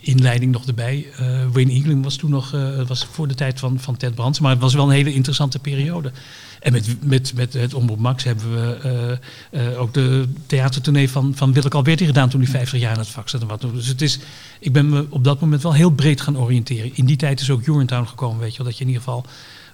[0.00, 1.06] inleiding nog erbij.
[1.52, 2.54] Wayne Eagling was toen nog,
[2.86, 5.58] was voor de tijd van, van Ted Brands, maar het was wel een hele interessante
[5.58, 6.12] periode.
[6.60, 9.18] En met, met, met het Omroep Max hebben we
[9.52, 12.98] uh, uh, ook de theatertournee van, van Willeke Alberti gedaan toen hij 50 jaar in
[12.98, 13.60] het vak zat.
[13.60, 14.18] Dus het is,
[14.58, 16.96] ik ben me op dat moment wel heel breed gaan oriënteren.
[16.96, 18.66] In die tijd is ook Urinetown gekomen, weet je wel.
[18.66, 19.24] Dat je in ieder geval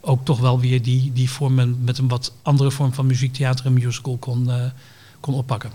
[0.00, 3.66] ook toch wel weer die, die vorm met een wat andere vorm van muziek, theater
[3.66, 4.54] en musical kon, uh,
[5.20, 5.70] kon oppakken.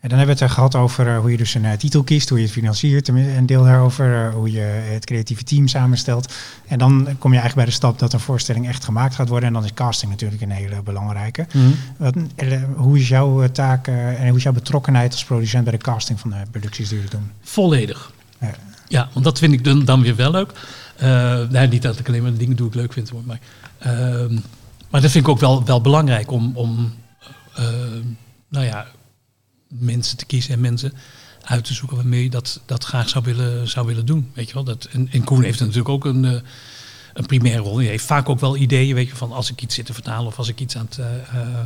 [0.00, 2.02] En dan hebben we het er gehad over uh, hoe je dus een uh, titel
[2.02, 6.34] kiest, hoe je het financiert, een deel daarover, uh, hoe je het creatieve team samenstelt.
[6.66, 9.48] En dan kom je eigenlijk bij de stap dat een voorstelling echt gemaakt gaat worden.
[9.48, 11.46] En dan is casting natuurlijk een hele belangrijke.
[11.52, 11.76] Mm -hmm.
[11.96, 12.14] Wat,
[12.76, 16.30] hoe is jouw taak en hoe is jouw betrokkenheid als producent bij de casting van
[16.30, 17.30] de producties die je doen?
[17.42, 18.12] Volledig.
[18.40, 18.50] Ja.
[18.88, 20.52] ja, want dat vind ik dan, dan weer wel leuk.
[21.50, 23.40] nee, niet dat ik alleen maar de dingen doe ik leuk vind, maar,
[23.78, 24.38] ehm,
[24.90, 26.94] maar dat vind ik ook wel, wel belangrijk om, om
[28.48, 28.86] nou ja
[29.68, 30.92] mensen te kiezen en mensen
[31.42, 34.30] uit te zoeken waarmee je dat, dat graag zou willen, zou willen doen.
[34.34, 34.64] Weet je wel?
[34.64, 36.40] Dat, en, en Koen heeft natuurlijk ook een, uh,
[37.14, 37.76] een primaire rol.
[37.76, 40.26] Die heeft vaak ook wel ideeën, weet je, van als ik iets zit te vertalen
[40.26, 41.60] of als ik iets aan het, uh,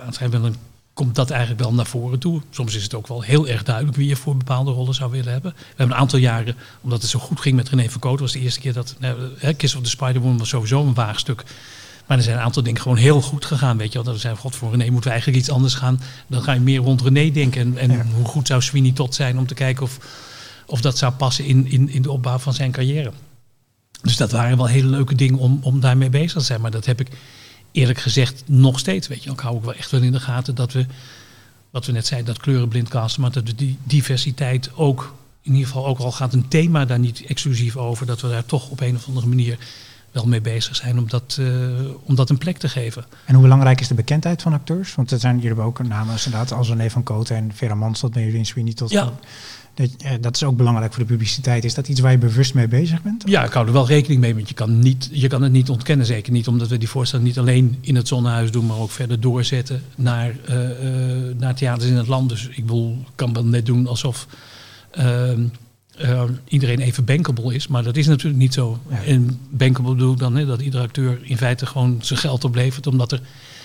[0.00, 0.60] aan het schrijven ben, dan
[0.96, 2.42] komt dat eigenlijk wel naar voren toe.
[2.50, 5.32] Soms is het ook wel heel erg duidelijk wie je voor bepaalde rollen zou willen
[5.32, 5.52] hebben.
[5.56, 8.40] We hebben een aantal jaren, omdat het zo goed ging met René van was de
[8.40, 9.12] eerste keer dat uh,
[9.56, 11.44] Kiss of the Spider-Woman was sowieso een waagstuk.
[12.06, 13.76] Maar er zijn een aantal dingen gewoon heel goed gegaan.
[13.76, 14.02] Weet je wel.
[14.02, 16.00] Dat we zeiden, god voor René moeten we eigenlijk iets anders gaan.
[16.26, 17.60] Dan ga je meer rond René denken.
[17.60, 18.04] En, en ja.
[18.14, 19.98] hoe goed zou Sweeney tot zijn om te kijken of,
[20.66, 23.12] of dat zou passen in, in, in de opbouw van zijn carrière.
[24.02, 26.60] Dus dat waren wel hele leuke dingen om, om daarmee bezig te zijn.
[26.60, 27.08] Maar dat heb ik
[27.72, 29.08] eerlijk gezegd nog steeds.
[29.08, 30.86] Weet je, ik hou ook wel echt wel in de gaten dat we,
[31.70, 35.66] wat we net zeiden, dat kleurenblind casten, maar dat we die diversiteit ook, in ieder
[35.66, 38.80] geval ook al gaat een thema daar niet exclusief over, dat we daar toch op
[38.80, 39.58] een of andere manier
[40.16, 41.48] wel mee bezig zijn om dat, uh,
[42.02, 43.04] om dat een plek te geven.
[43.24, 44.94] En hoe belangrijk is de bekendheid van acteurs?
[44.94, 48.16] Want er zijn jullie ook namen inderdaad als René van Koten en Vera Mans tot
[48.16, 48.90] in Sweeney tot.
[48.90, 49.12] Ja.
[49.74, 51.64] Dat, uh, dat is ook belangrijk voor de publiciteit.
[51.64, 53.22] Is dat iets waar je bewust mee bezig bent?
[53.26, 55.70] Ja, ik hou er wel rekening mee, want je kan, niet, je kan het niet
[55.70, 56.06] ontkennen.
[56.06, 59.20] Zeker niet omdat we die voorstelling niet alleen in het Zonnehuis doen, maar ook verder
[59.20, 60.68] doorzetten naar, uh,
[61.36, 62.28] naar theaters in het land.
[62.28, 64.26] Dus ik wil, kan wel net doen alsof
[64.90, 65.46] ehm,
[66.00, 67.66] uh, iedereen even bankable is.
[67.66, 68.78] Maar dat is natuurlijk niet zo.
[68.88, 69.02] Ja.
[69.04, 72.86] En bankable bedoel ik dan hè, dat iedere acteur in feite gewoon zijn geld oplevert,
[72.86, 73.20] omdat er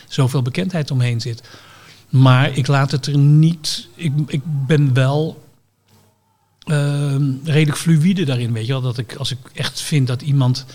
[0.07, 1.43] zoveel bekendheid omheen zit.
[2.09, 3.87] Maar ik laat het er niet.
[3.95, 5.43] Ik, ik ben wel
[6.65, 8.81] uh, redelijk fluïde daarin, weet je wel.
[8.81, 10.65] Dat ik als ik echt vind dat iemand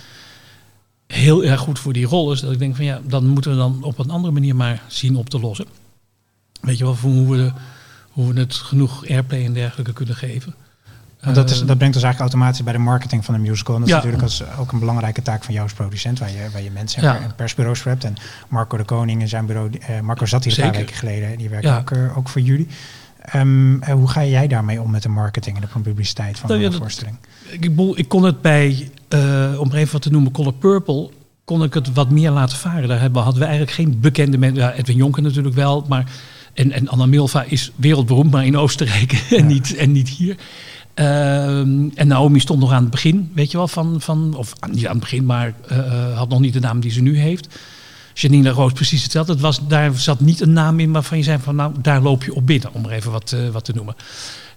[1.07, 3.57] heel erg goed voor die rol is, dat ik denk van ja, dan moeten we
[3.57, 5.67] dan op een andere manier maar zien op te lossen.
[6.61, 7.53] Weet je wel, hoe we,
[8.11, 10.55] hoe we het genoeg airplay en dergelijke kunnen geven.
[11.21, 13.75] Want dat, is, dat brengt ons eigenlijk automatisch bij de marketing van de musical.
[13.75, 16.49] En dat is natuurlijk als, ook een belangrijke taak van jou als producent, waar je,
[16.53, 17.21] waar je mensen ja.
[17.21, 18.05] en persbureaus voor hebt.
[18.05, 18.15] En
[18.49, 21.49] Marco de Koning en zijn bureau, uh, Marco zat hier een paar weken geleden, die
[21.49, 21.79] werkt ja.
[21.79, 22.69] ook, uh, ook voor jullie.
[23.35, 26.73] Um, uh, hoe ga jij daarmee om met de marketing en de publiciteit van de
[26.73, 27.17] voorstelling?
[27.51, 28.91] Ik, ik kon het bij,
[29.59, 31.11] om even wat te noemen, Color Purple,
[31.45, 32.89] kon ik het wat meer laten varen.
[32.89, 34.63] Daar hebben, hadden we eigenlijk geen bekende mensen.
[34.63, 36.05] Ja, Edwin Jonker natuurlijk wel, maar
[36.55, 40.37] en, en Anna Milva is wereldberoemd, maar in Oostenrijk en, niet, en niet hier.
[41.01, 41.59] Uh,
[41.95, 44.93] en Naomi stond nog aan het begin, weet je wel, van, van of niet aan
[44.93, 47.49] het begin, maar uh, had nog niet de naam die ze nu heeft.
[48.15, 49.33] Janine Roos precies hetzelfde.
[49.33, 52.25] Het was, daar zat niet een naam in waarvan je zei van nou, daar loop
[52.25, 53.97] je op binnen, om er even wat, uh, wat te noemen.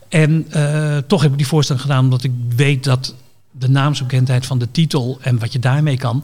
[0.09, 3.15] En uh, toch heb ik die voorstelling gedaan omdat ik weet dat
[3.51, 6.23] de naamsbekendheid van de titel en wat je daarmee kan,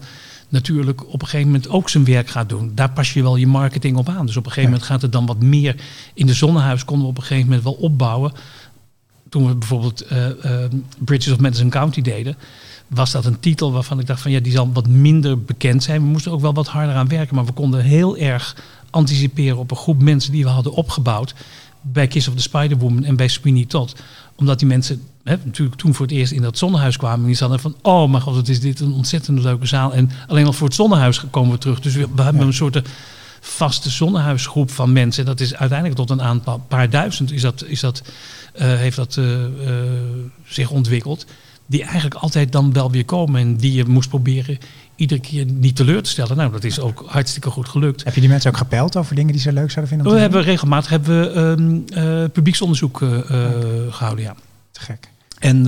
[0.49, 2.71] natuurlijk op een gegeven moment ook zijn werk gaat doen.
[2.75, 4.25] Daar pas je wel je marketing op aan.
[4.25, 5.75] Dus op een gegeven moment gaat het dan wat meer.
[6.13, 8.31] In de Zonnehuis konden we op een gegeven moment wel opbouwen.
[9.35, 10.51] Toen we bijvoorbeeld uh, uh,
[10.97, 12.37] Bridges of Madison County deden,
[12.87, 16.01] was dat een titel waarvan ik dacht van ja, die zal wat minder bekend zijn.
[16.01, 18.55] We moesten ook wel wat harder aan werken, maar we konden heel erg
[18.89, 21.33] anticiperen op een groep mensen die we hadden opgebouwd
[21.81, 23.95] bij Kiss of the Spider-Woman en bij Sweeney Todd.
[24.35, 27.19] Omdat die mensen hè, natuurlijk toen voor het eerst in dat zonnehuis kwamen.
[27.19, 29.93] En die zaten van, oh mijn god, wat is dit een ontzettend leuke zaal.
[29.93, 31.79] En alleen al voor het zonnehuis komen we terug.
[31.79, 32.81] Dus we, we hebben een soort
[33.45, 35.25] vaste zonnehuisgroep van mensen.
[35.25, 38.01] Dat is uiteindelijk tot een aantal, paar duizend is dat, is dat,
[38.55, 39.47] uh, heeft dat uh, uh,
[40.45, 41.25] zich ontwikkeld.
[41.65, 44.57] Die eigenlijk altijd dan wel weer komen en die je moest proberen
[44.95, 46.37] iedere keer niet teleur te stellen.
[46.37, 48.03] Nou, dat is ook hartstikke goed gelukt.
[48.03, 50.13] Heb je die mensen ook gepeld over dingen die ze leuk zouden vinden?
[50.13, 52.97] we hebben regelmatig hebben we, um, uh, publieksonderzoek
[53.89, 54.35] gehouden, ja.
[54.71, 55.09] Te gek.
[55.39, 55.67] En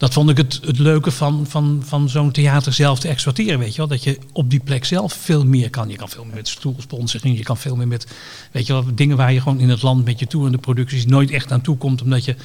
[0.00, 3.70] dat vond ik het, het leuke van, van, van zo'n theater zelf te exploiteren, weet
[3.70, 3.86] je wel.
[3.86, 5.88] Dat je op die plek zelf veel meer kan.
[5.88, 8.06] Je kan veel meer met stoelsponsoring, je kan veel meer met,
[8.52, 11.30] weet je wel, dingen waar je gewoon in het land met je toerende producties nooit
[11.30, 12.36] echt aan toe komt, omdat je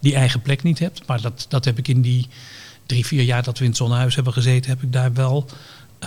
[0.00, 1.06] die eigen plek niet hebt.
[1.06, 2.28] Maar dat, dat heb ik in die
[2.86, 5.48] drie, vier jaar dat we in het zonnehuis hebben gezeten, heb ik daar wel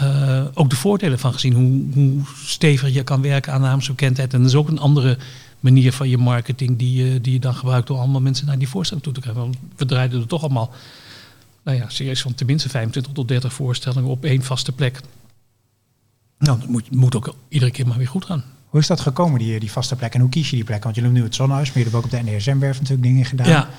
[0.02, 1.54] uh, ook de voordelen van gezien.
[1.54, 4.34] Hoe, hoe stevig je kan werken aan naamsbekendheid.
[4.34, 5.18] En dat is ook een andere
[5.66, 8.70] manier van je marketing die, uh, die je dan gebruikt door allemaal mensen naar die
[8.70, 9.42] voorstelling toe te krijgen.
[9.42, 10.74] Want we draaiden er toch allemaal,
[11.64, 15.02] nou ja, serieus van tenminste 25 tot 30 voorstellingen op één vaste plek.
[16.38, 18.44] Nou, dat moet, moet ook iedere keer maar weer goed gaan.
[18.66, 20.14] Hoe is dat gekomen, die, die vaste plek?
[20.14, 20.84] En hoe kies je die plek?
[20.84, 23.26] Want je noemt nu het Zonnehuis, maar je hebt ook op de NDSM-werf natuurlijk dingen
[23.26, 23.48] gedaan.
[23.48, 23.70] Ja,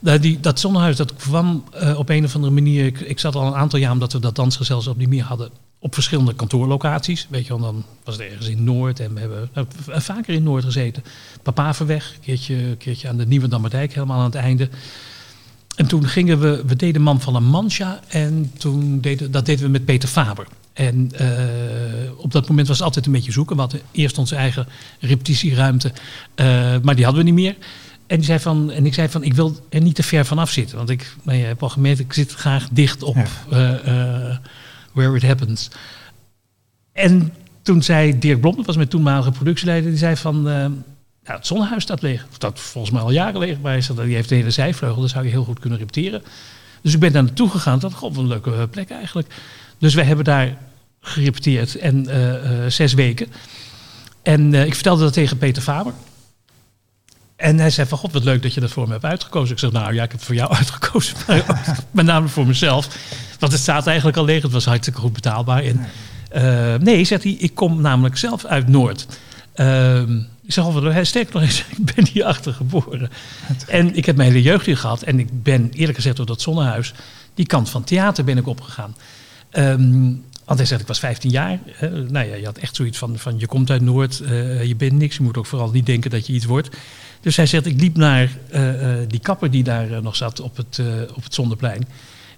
[0.00, 2.86] nou, die, dat zonnehuis dat kwam uh, op een of andere manier.
[2.86, 5.50] Ik, ik, zat al een aantal jaar omdat we dat dansgezelschap niet meer hadden.
[5.82, 7.26] Op verschillende kantoorlocaties.
[7.30, 9.00] Weet je wel, dan was het ergens in Noord.
[9.00, 11.04] En we hebben nou, vaker in Noord gezeten.
[11.42, 14.68] Papaverweg, een keertje, keertje aan de Nieuwe Dammerdijk, helemaal aan het einde.
[15.76, 18.00] En toen gingen we, we deden Man van La Mancha.
[18.08, 20.46] En toen deden, dat deden we met Peter Faber.
[20.72, 21.28] En uh,
[22.16, 23.56] op dat moment was het altijd een beetje zoeken.
[23.56, 24.66] We hadden eerst onze eigen
[25.00, 25.92] repetitieruimte.
[26.36, 26.46] Uh,
[26.82, 27.56] maar die hadden we niet meer.
[28.06, 30.50] En, die zei van, en ik zei van, ik wil er niet te ver vanaf
[30.50, 30.76] zitten.
[30.76, 33.16] Want ik nou ja, heb al gemerkt, ik zit graag dicht op
[33.50, 33.80] ja.
[33.86, 34.36] uh,
[34.92, 35.70] where it happens.
[36.92, 40.72] En toen zei Dirk Blom, dat was mijn toenmalige productieleider, die zei van, uh, nou,
[41.22, 42.26] het zonnehuis staat leeg.
[42.38, 43.86] Dat volgens mij al jaren leeg bij is.
[43.86, 46.22] Die heeft de hele zijvleugel, daar zou je heel goed kunnen repeteren.
[46.82, 47.78] Dus ik ben daar naartoe gegaan.
[47.78, 49.34] Dat god, een leuke plek eigenlijk.
[49.78, 50.56] Dus wij hebben daar
[51.00, 52.06] gerepeteerd en
[52.72, 53.26] zes weken.
[54.22, 55.92] En ik vertelde dat tegen Peter Faber.
[57.40, 59.52] En hij zei van, god, wat leuk dat je dat voor me hebt uitgekozen.
[59.52, 61.16] Ik zeg, nou ja, ik heb het voor jou uitgekozen.
[61.90, 62.88] met name voor mezelf.
[63.38, 64.42] Want het staat eigenlijk al leeg.
[64.42, 65.62] Het was hartstikke goed betaalbaar.
[65.62, 65.86] En,
[66.34, 69.06] uh, nee, zegt hij, ik kom namelijk zelf uit Noord.
[69.56, 70.00] Uh,
[70.42, 73.10] ik zeg, oh, hij sterk nog eens, ik ben hierachter geboren.
[73.66, 75.02] En ik heb mijn hele jeugd hier gehad.
[75.02, 76.94] En ik ben eerlijk gezegd door dat zonnehuis,
[77.34, 78.96] die kant van theater ben ik opgegaan.
[79.52, 81.58] Um, want hij zegt, ik was 15 jaar.
[82.08, 84.92] Nou ja, je had echt zoiets van, van je komt uit Noord, uh, je bent
[84.92, 85.16] niks.
[85.16, 86.68] Je moet ook vooral niet denken dat je iets wordt.
[87.20, 90.56] Dus hij zegt, ik liep naar uh, uh, die kapper die daar nog zat op
[90.56, 90.80] het,
[91.14, 91.88] op het Zonneplein.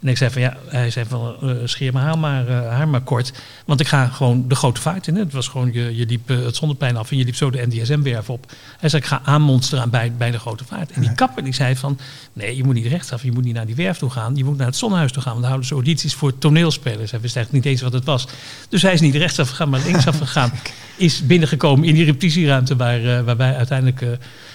[0.03, 3.33] En ik zei van ja, hij zei van scheer mijn haar maar, haar maar kort.
[3.67, 5.15] Want ik ga gewoon de grote vaart in.
[5.15, 5.21] Hè.
[5.21, 8.31] Het was gewoon, je, je liep het Zonneplein af en je liep zo de NDSM-werf
[8.31, 8.53] op.
[8.79, 10.91] Hij zei, ik ga aanmonsteren bij, bij de grote vaart.
[10.91, 11.99] En die kapper die zei van,
[12.33, 14.37] nee, je moet niet rechtsaf, je moet niet naar die werf toe gaan.
[14.37, 17.11] Je moet naar het Zonnehuis toe gaan, want daar houden ze audities voor toneelspelers.
[17.11, 18.27] Hij wist eigenlijk niet eens wat het was.
[18.69, 20.53] Dus hij is niet rechtsaf gegaan, maar linksaf gegaan.
[20.97, 24.05] Is binnengekomen in die repetitieruimte waar, waar wij uiteindelijk...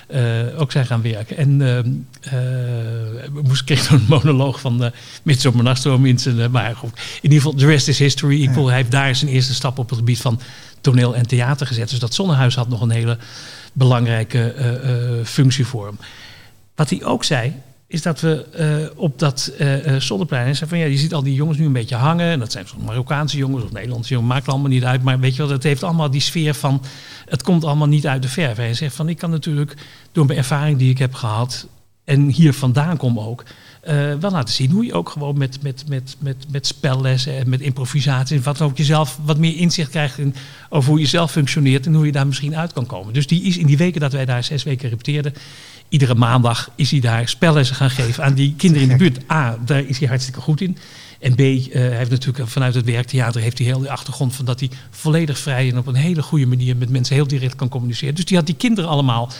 [0.08, 1.38] Uh, ook zijn gaan werken.
[1.38, 4.92] En uh, moest kreeg een monoloog van
[5.24, 6.52] uh, Monastro in zijn.
[6.52, 8.42] maar goed, in ieder geval, the rest is history.
[8.42, 8.66] Ja.
[8.66, 10.40] Hij heeft daar zijn eerste stap op het gebied van
[10.82, 11.90] toneel en theater gezet.
[11.90, 13.18] Dus dat Zonnehuis had nog een hele
[13.74, 14.54] belangrijke
[15.26, 15.98] functie voor hem.
[16.76, 17.54] Wat hij ook zei,
[17.88, 18.46] is dat we
[18.94, 21.74] uh, op dat uh, zonneplein zijn van ja, je ziet al die jongens nu een
[21.74, 22.32] beetje hangen.
[22.32, 25.04] En dat zijn soms Marokkaanse jongens of Nederlandse jongens, maakt allemaal niet uit.
[25.04, 26.82] Maar weet je wel, het heeft allemaal die sfeer van
[27.26, 28.58] het komt allemaal niet uit de verf.
[28.58, 29.74] Hij zegt van ik kan natuurlijk
[30.12, 31.68] door mijn ervaring die ik heb gehad
[32.04, 33.44] en hier vandaan kom ook.
[33.90, 37.50] Uh, wel laten zien hoe je ook gewoon met, met, met, met, met spellessen en
[37.50, 40.36] met improvisatie en wat ook jezelf wat meer inzicht krijgt in,
[40.70, 43.14] over hoe je zelf functioneert en hoe je daar misschien uit kan komen.
[43.14, 45.34] Dus die is in die weken dat wij daar zes weken repeteerden,
[45.90, 49.32] iedere maandag is hij daar spellessen gaan geven aan die kinderen in de buurt.
[49.32, 50.78] A, daar is hij hartstikke goed in.
[51.20, 54.60] En B, uh, heeft natuurlijk vanuit het werktheater heeft hij heel de achtergrond van dat
[54.60, 58.16] hij volledig vrij en op een hele goede manier met mensen heel direct kan communiceren.
[58.16, 59.32] Dus die had die kinderen allemaal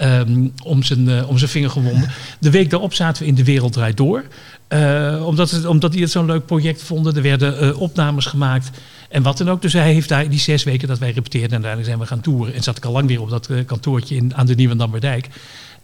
[0.00, 2.10] um, om, zijn, uh, om zijn vinger gewonden.
[2.40, 4.24] De week daarop zaten we in De Wereld Draait Door.
[4.68, 7.16] Uh, omdat, het, omdat die het zo'n leuk project vonden.
[7.16, 8.70] Er werden opnames gemaakt.
[9.08, 9.62] En wat dan ook.
[9.62, 11.48] Dus hij heeft daar die zes weken dat wij repeteerden.
[11.48, 12.54] En uiteindelijk zijn we gaan toeren.
[12.54, 15.28] En zat ik al lang weer op dat kantoortje in, aan de Nieuwe Dammerdijk.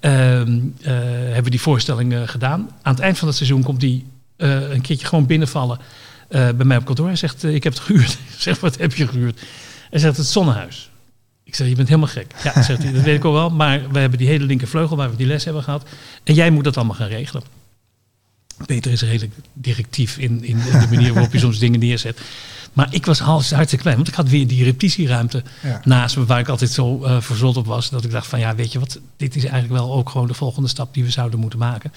[0.01, 2.71] ehm, eh, hebben we die voorstelling eh, gedaan.
[2.83, 4.05] Aan het eind van het seizoen komt die
[4.37, 5.79] eh, een keertje gewoon binnenvallen
[6.29, 7.07] eh, bij mij op kantoor.
[7.07, 8.13] Hij zegt, eh, ik heb het gehuurd.
[8.35, 9.41] Ik zeg, wat heb je gehuurd?
[9.91, 10.91] Hij zegt, het zonnehuis.
[11.45, 12.35] Ik zeg, je bent helemaal gek.
[12.45, 13.51] Ja, zegt hij, dat weet ik al wel.
[13.51, 15.89] Maar we hebben die hele linkervleugel waar we die les hebben gehad.
[16.25, 17.43] En jij moet dat allemaal gaan regelen.
[18.67, 22.21] Peter is redelijk directief in, in, in de manier waarop je soms dingen neerzet.
[22.73, 25.81] Maar ik was hartstikke klein, want ik had weer die repetitieruimte Ja.
[25.85, 27.91] naast me, waar ik altijd zo eh verzot op was.
[27.91, 30.35] Dat ik dacht van, ja, weet je wat, dit is eigenlijk wel ook gewoon de
[30.35, 31.93] volgende stap die we zouden moeten maken.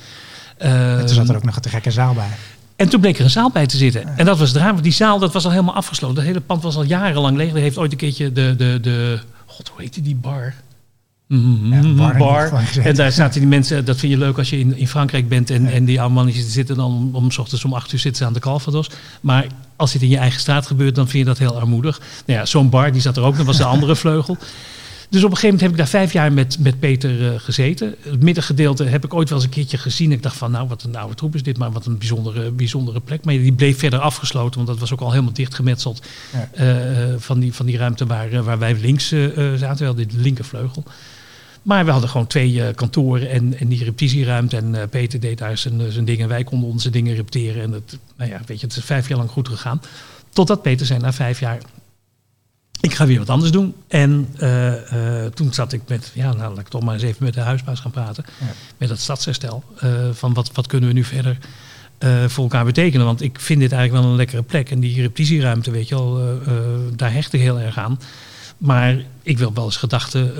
[0.57, 2.27] En toen zat Ehm, er ook nog een te gekke zaal bij.
[2.75, 4.17] en toen bleek er een zaal bij te zitten.
[4.17, 4.81] En dat was drama.
[4.81, 6.15] Die zaal dat was al helemaal afgesloten.
[6.15, 7.51] Dat hele pand was al jarenlang leeg.
[7.53, 10.53] Er heeft ooit een keertje de, de, de God, hoe heette die bar?
[11.27, 12.63] Ja, een bar.
[12.83, 15.49] En daar zaten die mensen, dat vind je leuk als je in, in Frankrijk bent.
[15.49, 18.27] En, en die mannetjes zitten dan om, om 's ochtends om acht uur zitten ze
[18.27, 18.89] aan de Calvados.
[19.21, 19.45] Maar
[19.75, 21.99] als dit in je eigen straat gebeurt, dan vind je dat heel armoedig.
[22.25, 23.37] Nou ja, zo'n bar, die zat er ook.
[23.37, 24.37] Dat was de andere vleugel.
[25.09, 27.95] Dus op een gegeven moment heb ik daar vijf jaar met, met Peter eh, gezeten.
[27.99, 30.11] Het middengedeelte heb ik ooit wel eens een keertje gezien.
[30.11, 32.99] Ik dacht van, nou, wat een oude troep is dit, maar wat een bijzondere, bijzondere
[32.99, 33.25] plek.
[33.25, 36.01] Maar die bleef verder afgesloten, want dat was ook al helemaal dichtgemetseld
[36.33, 36.49] Ja.
[36.53, 39.19] eh, van, die, van die ruimte waar, eh, waar wij links eh,
[39.55, 39.77] zaten.
[39.77, 40.83] We hadden de linkervleugel.
[41.61, 44.57] Maar we hadden gewoon twee kantoren en, en die repetitieruimte.
[44.57, 46.27] En Peter deed daar zijn, zijn dingen.
[46.27, 47.63] Wij konden onze dingen repeteren.
[47.63, 49.81] En het, nou ja, weet je, het is vijf jaar lang goed gegaan.
[50.29, 51.57] Totdat Peter zei na vijf jaar...
[52.85, 53.73] Ik ga weer wat anders doen.
[53.87, 56.11] En eh, eh, toen zat ik met...
[56.13, 58.25] Ja, nou, laat ik toch maar eens even met de huisbaas gaan praten.
[58.39, 58.45] Ja.
[58.77, 59.63] Met het stadsherstel.
[59.79, 61.37] eh, van wat, wat kunnen we nu verder
[62.27, 63.05] voor elkaar betekenen?
[63.05, 64.71] Want ik vind dit eigenlijk wel een lekkere plek.
[64.71, 66.19] En die repetitieruimte, weet je wel...
[66.45, 66.53] eh,
[66.95, 67.99] daar hecht ik heel erg aan.
[68.57, 70.31] Maar ik wil wel eens gedachten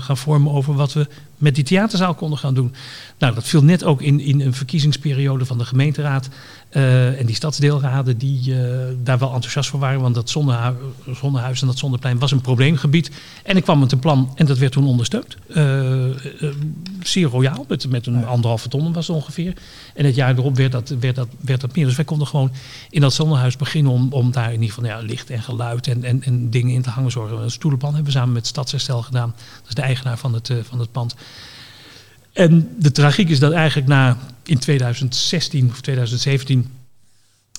[0.00, 1.06] gaan vormen over wat we
[1.38, 2.74] met die theaterzaal konden gaan doen.
[3.18, 6.28] Nou, dat viel net ook in, in een verkiezingsperiode van de gemeenteraad.
[6.74, 10.00] Eh, en die stadsdeelraden die eh, daar wel enthousiast voor waren.
[10.00, 10.74] Want dat zonnehu
[11.12, 13.10] zonnehuis en dat zonneplein was een probleemgebied.
[13.42, 15.36] En ik kwam met een plan en dat werd toen ondersteund.
[15.48, 16.04] Eh,
[17.02, 19.54] zeer royaal, met, met een anderhalve ton was het ongeveer.
[19.94, 21.86] En het jaar erop werd dat, werd, dat, werd dat meer.
[21.86, 22.52] Dus wij konden gewoon
[22.90, 26.04] in dat zonnehuis beginnen om, om daar in ieder geval ja, licht en geluid en,
[26.04, 27.42] en, en dingen in te hangen zorgen.
[27.42, 29.34] Een stoelenplan hebben we samen met Stadsherstel gedaan.
[29.36, 31.14] Dat is de eigenaar van het, van het pand.
[32.34, 36.68] En de tragiek is dat eigenlijk na in 2016 of 2017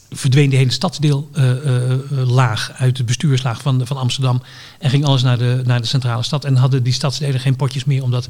[0.10, 4.42] verdween die hele stadsdeellaag uit de bestuurslaag van, van Amsterdam.
[4.80, 6.46] En ging alles naar de, naar de centrale stad.
[6.46, 8.28] En hadden die stadsdelen geen potjes meer om dat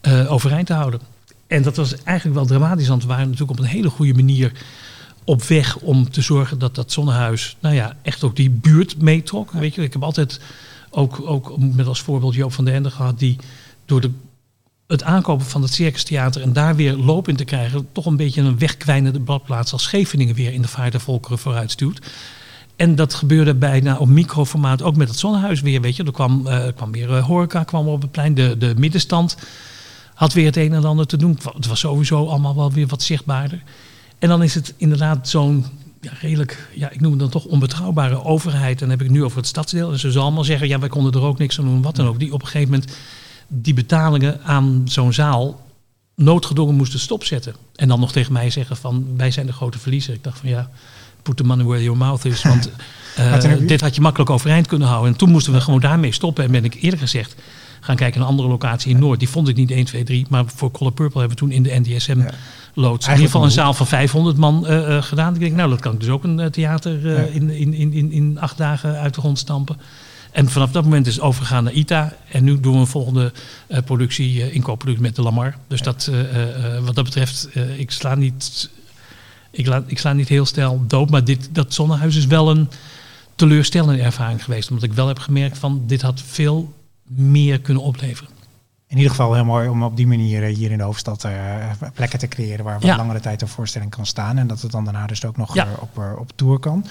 [0.00, 1.00] eh, overeind te houden.
[1.46, 4.52] En dat was eigenlijk wel dramatisch, want we waren natuurlijk op een hele goede manier
[5.24, 9.50] op weg om te zorgen dat dat zonnehuis, nou ja, echt ook die buurt meetrok.
[9.50, 10.40] Weet je, ik heb altijd
[10.90, 13.36] ook, ook met als voorbeeld Joop van der Ende gehad, die
[13.84, 14.10] door de,
[14.86, 18.16] het aankopen van het Circus Theater en daar weer loop in te krijgen, toch een
[18.16, 22.06] beetje een wegkwijnende badplaats als Scheveningen weer in de vaart der volkeren vooruit stuurt.
[22.76, 26.04] En dat gebeurde bijna op microformaat, ook met het zonnehuis weer, weet je.
[26.04, 29.36] Er kwam, eh, kwam weer eh, horeca, kwam op het plein, de, de middenstand
[30.14, 31.38] had weer het een en ander te doen.
[31.54, 33.62] Het was sowieso allemaal wel weer wat zichtbaarder.
[34.18, 35.64] En dan is het inderdaad zo'n
[36.00, 38.78] ja, redelijk, ja, ik noem het dan toch onbetrouwbare overheid.
[38.78, 39.92] Dan heb ik nu over het stadsdeel.
[39.92, 42.06] En ze zal allemaal zeggen, ja, wij konden er ook niks aan doen, wat dan
[42.06, 42.18] ook.
[42.18, 42.92] Die op een gegeven moment
[43.54, 45.60] die betalingen aan zo'n zaal
[46.16, 47.54] noodgedwongen moesten stopzetten.
[47.74, 50.14] En dan nog tegen mij zeggen van, wij zijn de grote verliezer.
[50.14, 50.70] Ik dacht van, ja,
[51.22, 52.42] put the money where your mouth is.
[52.42, 52.70] Want
[53.16, 55.12] eh, dit had je makkelijk overeind kunnen houden.
[55.12, 56.44] En toen moesten we gewoon daarmee stoppen.
[56.44, 57.34] En ben ik eerder gezegd
[57.80, 59.18] gaan kijken naar een andere locatie in Noord.
[59.18, 60.26] Die vond ik niet 1, 2, 3.
[60.28, 62.30] Maar voor Color Purple hebben we toen in de NDSM Ja.
[62.74, 63.06] loods.
[63.06, 65.34] In ieder geval een zaal van 500 man eh, eh, gedaan.
[65.34, 67.22] Ik denk, nou, dat kan ik dus ook een theater Ja.
[67.22, 69.76] in, in, in, in, in acht dagen uit de grond stampen.
[70.32, 72.16] En vanaf dat moment is het overgegaan naar ITA.
[72.28, 73.32] En nu doen we een volgende
[73.66, 75.56] eh, productie, eh, inkoopproductie met de Lamar.
[75.66, 78.70] Dus dat, eh, wat dat betreft, ik sla niet...
[79.50, 82.68] Ik, laat, ik sla niet heel snel dood, maar dit, dat zonnehuis is wel een
[83.34, 84.70] teleurstellende ervaring geweest.
[84.70, 86.72] Omdat ik wel heb gemerkt van dit had veel
[87.06, 88.31] meer kunnen opleveren.
[88.92, 91.32] In ieder geval heel mooi om op die manier eh, hier in de hoofdstad eh,
[91.94, 92.96] plekken te creëren waar wat Ja.
[92.96, 94.38] langere tijd een voorstelling kan staan.
[94.38, 95.66] En dat het dan daarna dus ook nog Ja.
[95.66, 96.86] eh, op, op tour kan.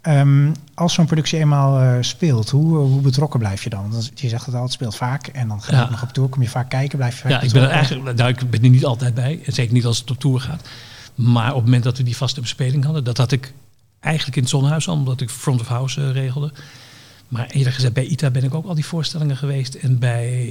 [0.00, 3.90] Ehm, als zo'n productie eenmaal speelt, hoe, hoe betrokken blijf je dan?
[3.90, 5.26] Want je zegt het al, het speelt vaak.
[5.26, 5.90] En dan ga je Ja.
[5.90, 8.16] nog op tour, kom je vaak kijken, blijf je vaak Ja, ik ben er eigenlijk,
[8.16, 9.40] nou, ik ben er niet altijd bij.
[9.46, 10.68] Zeker niet als het op tour gaat.
[11.14, 13.52] Maar op het moment dat we die vaste bespeling hadden, dat had ik
[14.00, 16.52] eigenlijk in het zonnehuis al, omdat ik front of house regelde.
[17.28, 19.74] Maar eerder gezegd, bij ITA ben ik ook al die voorstellingen geweest.
[19.74, 20.46] En bij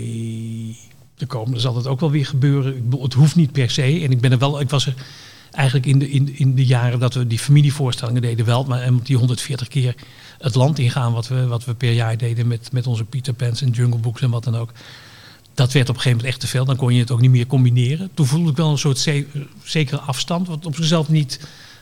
[1.15, 2.75] de komende zal dat ook wel weer gebeuren.
[2.75, 3.81] Ik bedoel, het hoeft niet per se.
[3.81, 4.93] En ik ben er wel, ik was er
[5.51, 8.63] eigenlijk in de, in, in de jaren dat we die familievoorstellingen deden wel.
[8.63, 9.95] Maar en die 140 keer
[10.37, 13.61] het land ingaan wat we, wat we per jaar deden met, met onze Peter Pans
[13.61, 14.71] en Jungle Books en wat dan ook.
[15.53, 16.65] Dat werd op een gegeven moment echt te veel.
[16.65, 18.09] Dan kon je het ook niet meer combineren.
[18.13, 19.25] Toen voelde ik wel een soort ze-
[19.63, 20.47] zekere afstand.
[20.47, 21.39] Wat op zichzelf niet,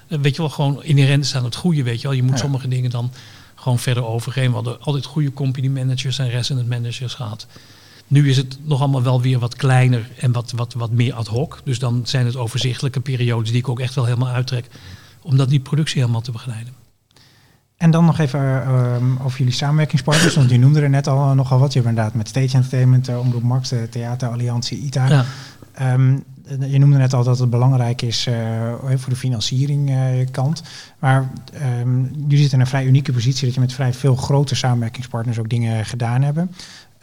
[0.08, 1.84] eh, weet je wel, gewoon inherent is aan het goede.
[1.84, 2.16] Weet je wel.
[2.16, 2.38] Je moet Ja.
[2.38, 3.12] sommige dingen dan
[3.66, 4.48] gewoon verder overheen.
[4.50, 7.48] We hadden altijd goede company managers en resident managers gehad.
[8.08, 11.28] Nu is het nog allemaal wel weer wat kleiner en wat, wat, wat meer ad
[11.28, 11.62] hoc.
[11.64, 14.68] Dus dan zijn het overzichtelijke periodes die ik ook echt wel helemaal uittrek.
[15.22, 16.74] Om dat die productie helemaal te begeleiden.
[17.78, 20.36] En dan nog even um, over jullie samenwerkingspartners.
[20.36, 21.74] Want je noemde er net al nogal wat.
[21.74, 25.08] Je hebt inderdaad met Stage Entertainment, uh, Omroep Max, de Theateralliantie, ITA.
[25.08, 25.26] Ja.
[25.94, 26.24] Um,
[26.60, 28.36] je noemde net al dat het belangrijk is uh,
[28.96, 29.98] voor de financiering uh,
[30.32, 30.64] kant.
[31.00, 31.30] Maar
[31.82, 35.40] um, jullie zitten in een vrij unieke positie dat je met vrij veel grote samenwerkingspartners
[35.40, 36.52] ook dingen gedaan hebben.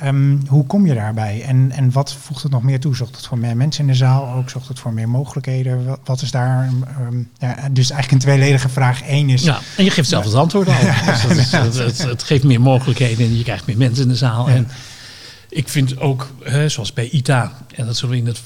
[0.04, 2.96] Um, hoe kom je daarbij en, en wat voegt het nog meer toe?
[2.96, 4.50] Zorgt het voor meer mensen in de zaal ook?
[4.50, 5.86] Zorgt het voor meer mogelijkheden?
[5.86, 6.68] Wat, wat is daar?
[7.00, 9.00] Um, ja, dus eigenlijk een tweeledige vraag.
[9.08, 9.42] Eén is.
[9.42, 10.74] Ja, en je geeft zelf het antwoord al.
[10.74, 10.94] Ja,
[11.28, 14.48] dus het, het, het, geeft meer mogelijkheden en je krijgt meer mensen in de zaal.
[14.48, 14.54] Ja.
[14.54, 14.68] En
[15.52, 18.42] ik vind ook, hè, zoals bij ITA, en dat zullen we in, het,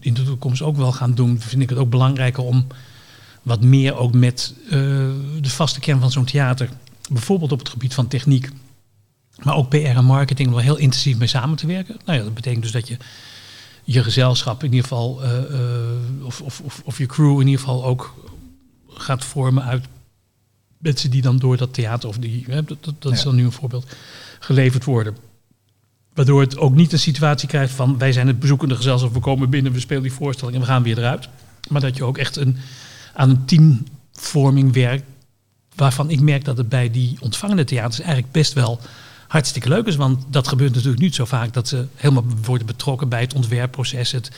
[0.00, 2.66] in de toekomst ook wel gaan doen, vind ik het ook belangrijker om
[3.42, 4.70] wat meer ook met uh,
[5.40, 6.68] de vaste kern van zo'n theater,
[7.10, 8.50] bijvoorbeeld op het gebied van techniek
[9.42, 11.96] maar ook PR en marketing er heel intensief mee samen te werken.
[12.04, 12.96] Nou ja, dat betekent dus dat je
[13.84, 17.84] je gezelschap in ieder geval, uh, uh, of, of, of je crew in ieder geval
[17.84, 18.14] ook
[18.88, 19.84] gaat vormen uit
[20.78, 23.18] mensen die dan door dat theater, of die, hè, dat, dat, dat ja.
[23.18, 23.86] is dan nu een voorbeeld,
[24.38, 25.16] geleverd worden.
[26.14, 29.50] Waardoor het ook niet een situatie krijgt van wij zijn het bezoekende gezelschap, we komen
[29.50, 31.28] binnen, we spelen die voorstelling en we gaan weer eruit.
[31.68, 32.56] Maar dat je ook echt een,
[33.14, 35.04] aan een teamvorming werkt,
[35.74, 38.80] waarvan ik merk dat het bij die ontvangende theaters eigenlijk best wel
[39.28, 39.96] hartstikke leuk is.
[39.96, 44.12] Want dat gebeurt natuurlijk niet zo vaak dat ze helemaal worden betrokken bij het ontwerpproces,
[44.12, 44.30] het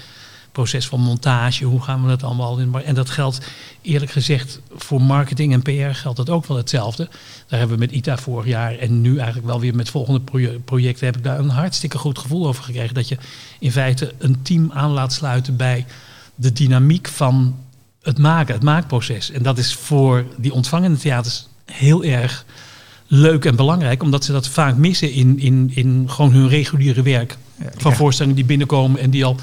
[0.53, 2.75] proces van montage, hoe gaan we dat allemaal in.
[2.75, 3.41] En dat geldt
[3.83, 7.09] eerlijk gezegd voor marketing en PR geldt dat ook wel hetzelfde.
[7.47, 10.21] Daar hebben we met ITA vorig jaar en nu eigenlijk wel weer met volgende
[10.65, 12.95] projecten heb ik daar een hartstikke goed gevoel over gekregen.
[12.95, 13.19] Dat je
[13.59, 15.87] in feite een team aan laat sluiten bij
[16.35, 17.57] de dynamiek van
[18.03, 19.31] het maken, het maakproces.
[19.31, 22.45] En dat is voor die ontvangende theaters heel erg
[23.07, 27.37] leuk en belangrijk, omdat ze dat vaak missen in, in, in gewoon hun reguliere werk.
[27.59, 29.37] Ja, van voorstellingen die binnenkomen en die al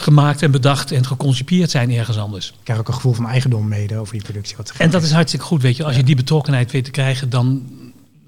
[0.00, 2.48] gemaakt en bedacht en geconcipieerd zijn ergens anders.
[2.48, 4.56] Ik krijg ook een gevoel van eigendom mede over die productie.
[4.56, 5.84] Wat en dat is hartstikke goed, weet je.
[5.84, 7.66] Als je die betrokkenheid weet te krijgen, dan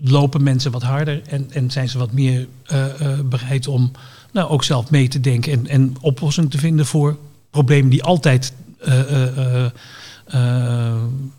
[0.01, 3.91] lopen mensen wat harder en, en zijn ze wat meer uh, uh, bereid om
[4.33, 7.17] nou, ook zelf mee te denken en, en oplossingen te vinden voor
[7.51, 8.53] problemen die altijd
[8.87, 9.35] uh,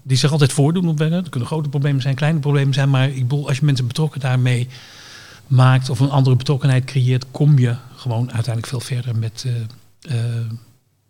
[0.04, 1.00] die zich altijd voordoen.
[1.00, 2.90] Er kunnen grote problemen zijn, kleine problemen zijn.
[2.90, 4.68] Maar ik bedoel, als je mensen betrokken daarmee
[5.48, 9.46] maakt of een andere betrokkenheid creëert, kom je gewoon uiteindelijk veel verder met,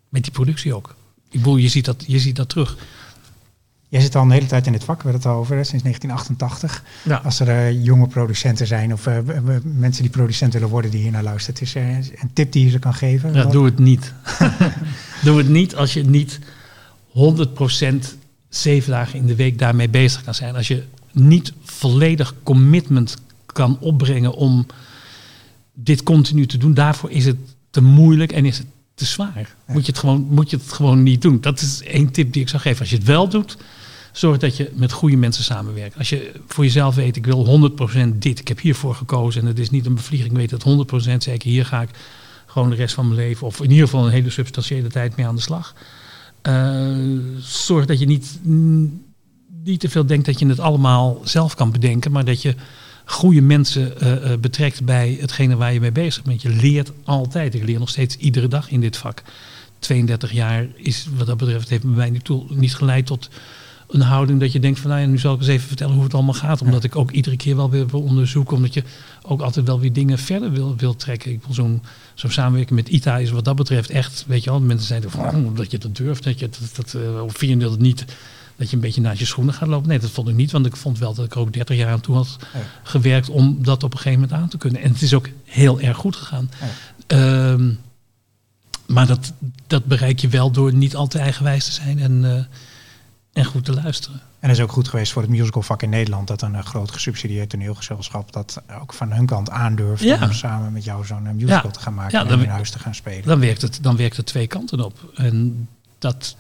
[0.10, 0.96] met die productie ook.
[1.30, 2.78] Ik bedoel, je ziet dat, je ziet dat terug.
[3.92, 5.84] Jij zit al een hele tijd in dit vak, we hebben het al over, sinds
[5.84, 6.84] 1988.
[7.04, 7.22] Ja.
[7.24, 9.08] Als er jonge producenten zijn of
[9.64, 11.82] mensen die producent willen worden die hier naar luisteren, is er
[12.22, 13.34] een tip die je ze kan geven?
[13.34, 14.14] Ja, doe het niet.
[15.24, 16.40] doe het niet als je niet
[17.10, 17.96] 100%
[18.50, 20.56] zeven dagen in de week daarmee bezig kan zijn.
[20.56, 24.66] Als je niet volledig commitment kan opbrengen om
[25.74, 27.38] dit continu te doen, daarvoor is het
[27.70, 28.68] te moeilijk en is het
[29.02, 29.56] te zwaar.
[29.66, 31.42] Moet, je het gewoon, moet je het gewoon niet doen.
[31.42, 32.80] Dat is één tip die ik zou geven.
[32.80, 33.58] Als je het wel doet,
[34.12, 35.98] zorg dat je met goede mensen samenwerkt.
[35.98, 37.72] Als je voor jezelf weet, ik wil
[38.14, 40.66] 100% dit, ik heb hiervoor gekozen en het is niet een bevlieging, weet dat
[41.14, 41.90] 100% zeker, hier ga ik
[42.46, 45.28] gewoon de rest van mijn leven, of in ieder geval een hele substantiële tijd mee
[45.28, 45.76] aan de slag.
[46.48, 48.40] Uh, zorg dat je niet,
[49.64, 52.56] niet te veel denkt dat je het allemaal zelf kan bedenken, maar dat je
[53.06, 56.42] goede mensen uh, uh, betrekt bij hetgene waar je mee bezig bent.
[56.42, 57.56] Je leert altijd.
[57.56, 59.24] Ik leer nog steeds iedere dag in dit vak.
[59.80, 63.30] 32 jaar is wat dat betreft, heeft bij mij niet, toe, niet geleid tot
[63.88, 66.04] een houding dat je denkt van nou ja, nu zal ik eens even vertellen hoe
[66.04, 66.62] het allemaal gaat.
[66.62, 68.56] Omdat ik ook iedere keer wel weer wil onderzoeken.
[68.56, 68.84] Omdat je
[69.22, 71.32] ook altijd wel weer dingen verder wil, wil trekken.
[71.32, 71.82] Ik wil zo'n
[72.14, 75.56] zo'n samenwerking met ITA is wat dat betreft echt, weet je wel, mensen er van
[75.56, 78.06] dat je dat durft, dat je dat, dat uh, of je dat niet
[78.62, 79.90] dat je een beetje naast je schoenen gaat lopen.
[79.90, 81.92] Nee, dat vond ik niet, want ik vond wel dat ik er ook 30 jaar
[81.92, 82.60] aan toe had ja.
[82.84, 84.82] gewerkt om dat op een gegeven moment aan te kunnen.
[84.82, 86.52] En het is ook heel erg goed gegaan.
[87.08, 87.52] Ja.
[87.52, 87.80] Um,
[88.88, 89.34] maar dat,
[89.68, 92.44] dat bereik je wel door niet al te eigenwijs te zijn en, uh,
[93.34, 94.22] en goed te luisteren.
[94.40, 96.28] En dat is ook goed geweest voor het musicalvak in Nederland.
[96.28, 100.24] Dat een uh, groot gesubsidieerd toneelgezelschap dat ook van hun kant aandurft ja.
[100.24, 101.72] om samen met jou zo'n uh, musical ja.
[101.72, 103.28] te gaan maken ja, en in huis te gaan spelen.
[103.28, 105.12] Dan werkt, het, dan werkt het twee kanten op.
[105.16, 105.68] En
[106.00, 106.36] dat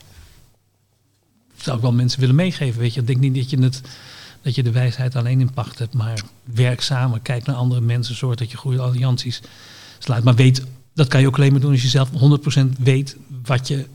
[1.63, 2.81] zou ik wel mensen willen meegeven.
[2.81, 3.81] Weet je, ik denk niet dat je, het,
[4.41, 8.15] dat je de wijsheid alleen in pacht hebt, maar werk samen, kijk naar andere mensen,
[8.15, 9.41] zorg dat je goede allianties
[9.99, 10.23] sluit.
[10.23, 13.67] Maar weet, dat kan je ook alleen maar doen als je zelf 100% weet wat
[13.67, 13.85] je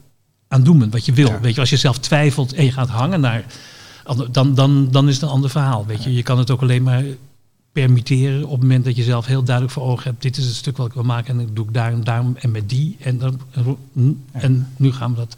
[0.48, 1.40] aan doen bent, wat je wil.
[1.40, 3.44] Weet je, als je zelf twijfelt en je gaat hangen naar
[4.30, 5.86] dan, dan, dan is het een ander verhaal.
[5.86, 6.14] Weet je.
[6.14, 7.04] je kan het ook alleen maar
[7.72, 10.22] permitteren op het moment dat je zelf heel duidelijk voor ogen hebt.
[10.22, 12.50] Dit is het stuk wat ik wil maken en dat doe ik daarom, daarom en
[12.50, 12.96] met die.
[13.00, 13.40] En, dan,
[14.32, 15.36] en nu gaan we dat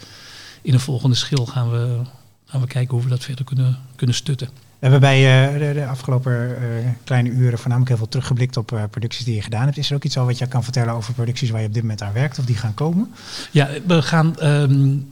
[0.62, 2.00] in een volgende schil gaan we
[2.48, 4.48] gaan we kijken hoe we dat verder kunnen, kunnen stutten.
[4.48, 8.72] We hebben bij uh, de, de, afgelopen uh, kleine uren voornamelijk heel veel teruggeblikt op
[8.72, 9.76] uh, producties die je gedaan hebt.
[9.76, 11.82] Is er ook iets al wat je kan vertellen over producties waar je op dit
[11.82, 13.14] moment aan werkt of die gaan komen?
[13.50, 15.08] Ja, we gaan um,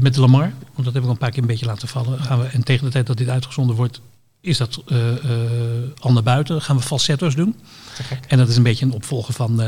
[0.00, 2.20] met Lamar, want dat heb ik al een paar keer een beetje laten vallen.
[2.20, 4.00] Gaan we, en tegen de tijd dat dit uitgezonden wordt,
[4.40, 4.82] is dat
[5.98, 6.62] al naar buiten.
[6.62, 7.56] Gaan we falsetto's doen.
[8.28, 9.62] En dat is een beetje een opvolger van,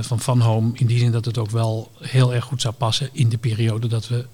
[0.00, 0.70] van Van Home.
[0.74, 3.88] In die zin dat het ook wel heel erg goed zou passen in de periode
[3.88, 4.26] dat we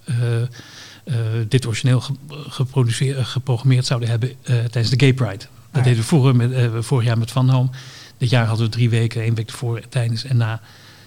[1.48, 5.36] dit origineel geproduceerd, geprogrammeerd zouden hebben uh, tijdens de Gay Pride.
[5.36, 7.68] Dat ah, deden we vroeger met, vorig jaar met Van Home.
[8.18, 10.60] Dit jaar hadden we drie weken, één week voor, tijdens en na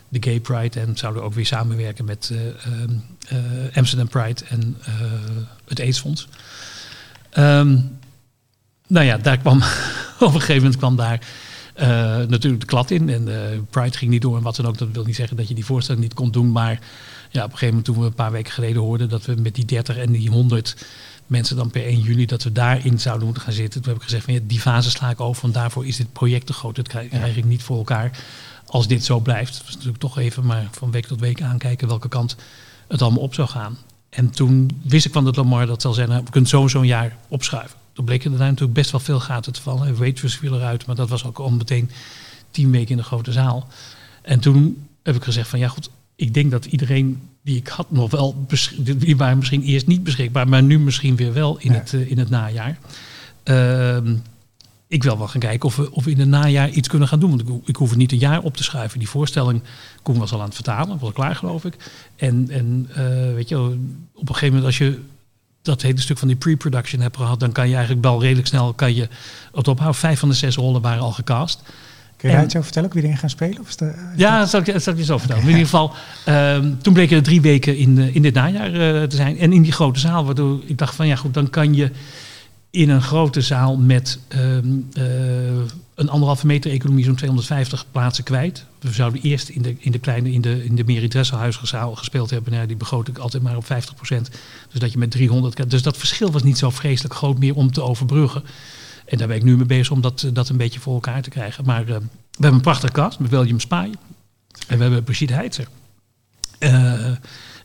[0.10, 0.80] de Gay Pride.
[0.80, 2.34] En zouden we ook weer samenwerken met
[3.74, 4.78] Amsterdam Pride en
[5.68, 6.28] het AIDS-fonds.
[7.38, 7.98] Um,
[8.88, 9.58] nou ja, daar kwam
[10.20, 11.20] op een gegeven moment kwam daar
[12.28, 13.10] natuurlijk de klad in.
[13.10, 13.28] En
[13.70, 14.78] Pride ging niet door en wat dan ook.
[14.78, 16.80] Dat wil niet zeggen dat je die voorstelling niet kon doen, maar
[17.38, 19.56] ja, op een gegeven moment toen we een paar weken geleden hoorden dat we met
[19.56, 20.76] die 30 en die 100
[21.28, 23.82] mensen dan per 1 juli, dat we daarin zouden moeten gaan zitten.
[23.82, 26.14] Toen heb ik gezegd van ja, die fase sla ik over, want daarvoor is dit
[26.14, 26.76] project te groot.
[26.76, 28.20] Dat krijg, krijg ik niet voor elkaar
[28.66, 29.62] als dit zo blijft.
[29.66, 32.36] Dus natuurlijk toch even maar van week tot week aankijken welke kant
[32.88, 33.78] het allemaal op zou gaan.
[34.10, 36.86] En toen wist ik van dat Lamar dat zal zijn, nou, we kunnen sowieso een
[36.86, 37.78] jaar opschuiven.
[37.94, 39.98] Toen bleken er daar natuurlijk best wel veel gaten te vallen.
[39.98, 41.92] Waitress viel eruit, maar dat was ook al meteen
[42.52, 43.68] tien weken in de grote zaal.
[44.22, 47.92] En toen heb ik gezegd van ja goed, ik denk dat iedereen die ik had
[47.92, 48.46] nog wel,
[48.98, 52.18] die waren misschien eerst niet beschikbaar, maar nu misschien weer wel in, het, uh, in
[52.18, 52.78] het najaar.
[53.44, 53.98] Uh,
[54.88, 57.20] ik wil wel gaan kijken of we, of we in het najaar iets kunnen gaan
[57.20, 57.30] doen.
[57.30, 59.00] Want ik, ik hoef het niet een jaar op te schuiven.
[59.00, 59.62] Die voorstelling,
[60.04, 61.76] Koen was al aan het vertalen, was klaar geloof ik.
[62.16, 62.98] En, en uh,
[63.34, 63.58] weet je,
[64.14, 65.00] op een gegeven moment als je
[65.62, 68.74] dat hele stuk van die pre-production hebt gehad, dan kan je eigenlijk wel redelijk snel
[68.74, 69.08] kan je
[69.54, 70.00] het ophouden.
[70.00, 71.62] Vijf van de zes rollen waren al gecast.
[72.18, 73.60] Kun je daar iets over vertellen, ook wie erin gaan spelen?
[73.60, 75.44] Of is de, ja, dat zal, ik, zal ik je zo vertellen.
[75.44, 75.94] In ieder geval,
[76.30, 79.38] um, toen bleken er drie weken in, in dit najaar uh, te zijn.
[79.38, 81.92] En in die grote zaal, waardoor ik dacht van ja goed, dan kan je
[82.70, 85.04] in een grote zaal met um, uh,
[85.96, 88.66] een anderhalve meter economie zo'n 250 plaatsen kwijt.
[88.80, 92.54] We zouden eerst in de, in de kleine, in de, in de gespeeld hebben.
[92.54, 93.68] Nou, die begroot ik altijd maar op 50%
[94.72, 95.70] Dus dat je met 300...
[95.70, 98.44] Dus dat verschil was niet zo vreselijk groot meer om te overbruggen.
[99.08, 101.30] En daar ben ik nu mee bezig om dat, dat een beetje voor elkaar te
[101.30, 101.66] krijgen.
[101.66, 101.94] Maar uh, we
[102.32, 103.92] hebben een prachtige cast met William Spaai.
[104.68, 105.68] En we hebben Brigitte Heitzer.
[106.60, 106.72] Uh,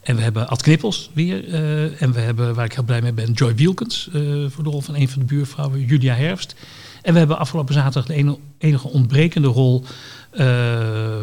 [0.03, 1.49] en we hebben Ad Knippels weer.
[1.49, 4.09] Uh, en we hebben, waar ik heel blij mee ben, Joy Wielkens.
[4.49, 6.55] voor de rol van een van de buurvrouwen, Julia Herfst.
[7.03, 9.85] En we hebben afgelopen zaterdag de enige ontbrekende rol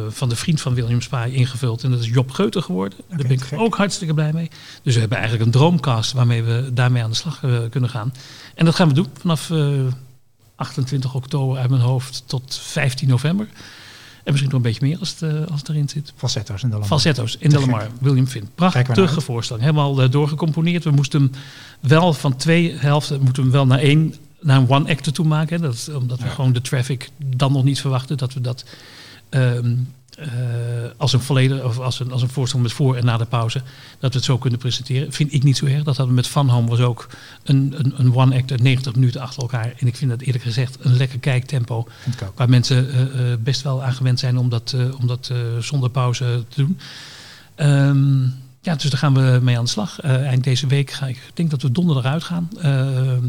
[0.10, 1.84] van de vriend van William Spaai ingevuld.
[1.84, 3.00] En dat is Job Geuter geworden.
[3.00, 4.50] Okay, Daar ben ik ook hartstikke blij mee.
[4.84, 7.40] Dus we hebben eigenlijk een droomcast waarmee we daarmee aan de slag
[7.70, 8.14] kunnen gaan.
[8.56, 9.52] En dat gaan we doen vanaf
[10.60, 13.48] 28 oktober uit mijn hoofd tot 15 november.
[14.24, 16.14] En misschien nog een beetje meer als het, uh, als het erin zit.
[16.16, 16.88] Falsetto's in de Lamar.
[16.88, 17.88] Falsetto's in de Lamar.
[18.00, 18.50] William Finn.
[18.56, 19.66] Prachtige voorstelling.
[19.66, 20.84] Helemaal uh, doorgecomponeerd.
[20.84, 21.32] We moesten hem
[21.80, 25.26] wel van twee helften moeten we hem wel naar één naar een one actor toe
[25.26, 25.62] maken.
[25.62, 28.18] Dat, omdat we gewoon de traffic dan nog niet verwachten.
[28.18, 28.66] Dat we dat
[29.30, 29.88] um,
[30.20, 33.26] uh, als een volledig of als een, als een voorstel met voor en na de
[33.26, 33.62] pauze,
[34.00, 35.14] dat we het zo kunnen presenteren.
[35.14, 35.84] Vind ik niet zo erg.
[35.84, 37.08] Dat hadden we met Van Home was ook
[37.44, 39.74] een, een, een one act uit 90 minuten achter elkaar.
[39.78, 41.88] En ik vind dat eerlijk gezegd een lekker kijktempo.
[42.36, 46.62] Waar mensen uh, best wel aan gewend zijn om dat, om dat zonder pauze te
[46.62, 46.80] doen.
[47.56, 50.00] Um, ja, dus daar gaan we mee aan de slag.
[50.02, 52.50] eind deze week ga ik, ik denk dat we donderdag uitgaan.
[52.62, 53.26] Ehm,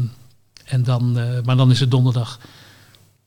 [0.65, 1.13] en dan,
[1.45, 2.39] maar dan is het donderdag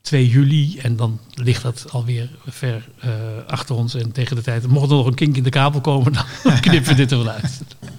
[0.04, 0.78] 2 juli.
[0.78, 3.10] En dan ligt dat alweer ver uh,
[3.46, 3.94] achter ons.
[3.94, 6.90] En tegen de tijd, mocht er nog een kink in de kabel komen, dan knippen
[6.90, 7.60] we dit er wel uit.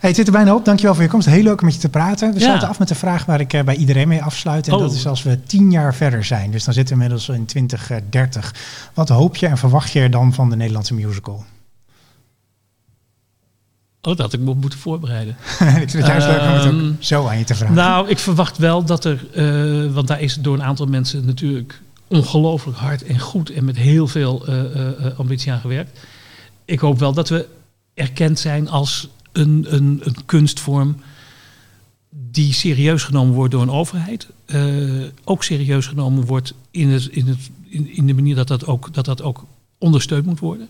[0.00, 0.64] Hey, het zit er bijna op.
[0.64, 1.26] Dankjewel voor je komst.
[1.28, 2.28] Heel leuk om met je te praten.
[2.32, 2.44] We ja.
[2.44, 4.66] sluiten af met de vraag waar ik uh, bij iedereen mee afsluit.
[4.66, 4.80] En oh.
[4.80, 6.50] dat is als we tien jaar verder zijn.
[6.50, 8.54] Dus dan zitten we inmiddels in 2030.
[8.94, 11.44] Wat hoop je en verwacht je er dan van de Nederlandse musical?
[14.04, 15.36] Oh, dat had ik me moeten voorbereiden.
[15.82, 17.74] ik vind het juist leuk om het ook ehm, zo aan je te vragen.
[17.74, 21.80] Nou, ik verwacht wel dat er, uh, want daar is door een aantal mensen natuurlijk
[22.06, 26.00] ongelooflijk hard en goed en met heel veel uh, uh, ambitie aan gewerkt.
[26.64, 27.48] Ik hoop wel dat we
[27.94, 30.96] erkend zijn als een, een, een kunstvorm
[32.10, 34.28] die serieus genomen wordt door een overheid.
[35.24, 38.94] ook serieus genomen wordt in, het, in, het, in, in de manier dat dat, ook,
[38.94, 39.44] dat dat ook
[39.78, 40.68] ondersteund moet worden.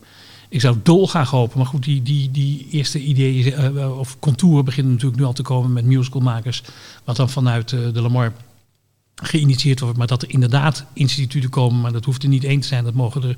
[0.55, 4.93] Ik zou dolgraag hopen, maar goed, die, die, die eerste ideeën uh, of contouren beginnen
[4.93, 6.63] natuurlijk nu al te komen met musicalmakers.
[7.05, 8.33] Wat dan vanuit uh, de Lamar
[9.15, 9.99] geïnitieerd wordt.
[9.99, 12.85] Maar dat er inderdaad instituten komen, maar dat hoeft er niet één te zijn.
[12.85, 13.37] Dat mogen er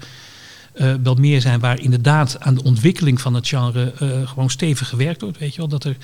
[1.03, 3.93] wel meer zijn waar inderdaad aan de ontwikkeling van het genre
[4.25, 5.39] gewoon stevig gewerkt wordt.
[5.39, 5.97] Weet je wel, dat er,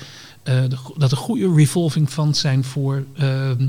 [0.97, 3.67] dat er goede revolving funds zijn voor ehm,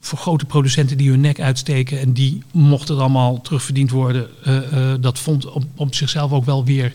[0.00, 4.56] voor grote producenten die hun nek uitsteken en die mochten het allemaal terugverdiend worden, uh,
[4.72, 6.92] uh, dat vond op, op, zichzelf ook wel weer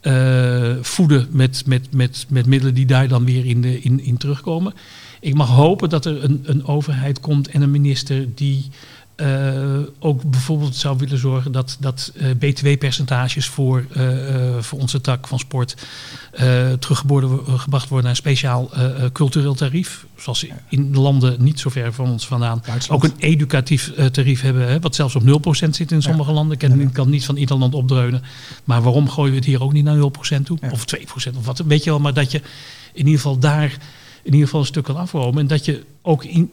[0.00, 4.16] eh, voeden met, met, met, met middelen die daar dan weer in, de, in, in
[4.16, 4.74] terugkomen.
[5.20, 8.64] Ik mag hopen dat er een, een overheid komt en een minister die
[9.16, 15.26] uh, ook bijvoorbeeld zou willen zorgen dat, dat uh, btw-percentages voor, uh, voor onze tak
[15.26, 15.76] van sport
[16.78, 18.70] teruggebracht worden naar een speciaal
[19.12, 20.06] cultureel tarief.
[20.16, 24.80] Zoals in landen niet zo ver van ons vandaan ook een educatief tarief hebben, hè,
[24.80, 26.36] wat zelfs op 0% zit in sommige ja.
[26.36, 26.58] landen.
[26.58, 28.22] Ik kan, kan, niet van ieder land opdreunen.
[28.64, 30.58] Maar waarom gooien we het hier ook niet naar 0% toe?
[30.60, 30.70] Ja.
[30.70, 32.00] Of 2% of wat, weet je wel.
[32.00, 32.40] Maar dat je
[32.92, 33.78] in ieder geval daar
[34.26, 35.40] in ieder geval een stuk kan afromen.
[35.40, 36.50] En dat je ook in,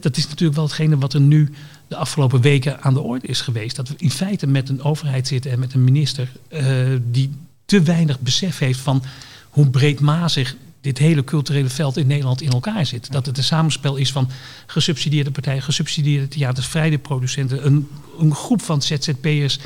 [0.00, 1.50] dat is natuurlijk wel hetgene wat er nu
[1.88, 3.76] de afgelopen weken aan de orde is geweest.
[3.76, 7.30] Dat we in feite met een overheid zitten en met een minister uh, die
[7.64, 9.02] te weinig besef heeft van
[9.50, 13.12] hoe breedmazig dit hele culturele veld in Nederland in elkaar zit.
[13.12, 14.30] Dat het een samenspel is van
[14.66, 19.58] gesubsidieerde partijen, gesubsidieerde theaters, vrije producenten, een, een groep van ZZP'ers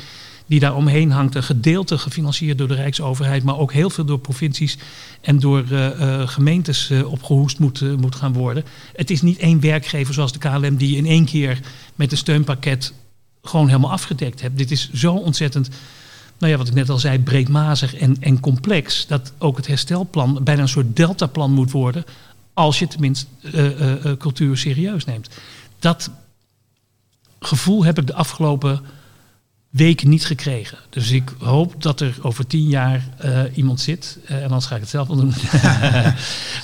[0.53, 1.35] die daar omheen hangt.
[1.35, 4.77] Een gedeelte gefinancierd door de Rijksoverheid, maar ook heel veel door provincies
[5.21, 8.63] en door uh, uh, gemeentes uh, opgehoest moet, moet gaan worden.
[8.95, 11.59] Het is niet één werkgever zoals de KLM die in één keer
[11.95, 12.93] met een steunpakket
[13.41, 14.57] gewoon helemaal afgedekt hebt.
[14.57, 15.69] Dit is zo ontzettend,
[16.37, 20.39] nou ja, wat ik net al zei, breedmazig en, en complex, dat ook het herstelplan
[20.43, 22.03] bijna een soort deltaplan moet worden,
[22.53, 23.25] als je tenminste
[24.19, 25.29] cultuur serieus neemt.
[25.79, 26.09] Dat
[27.39, 28.81] gevoel heb ik de afgelopen
[29.73, 30.77] weken niet gekregen.
[30.89, 34.75] Dus ik hoop dat er over tien jaar uh, iemand zit, uh, en anders ga
[34.75, 35.33] ik het zelf wel doen,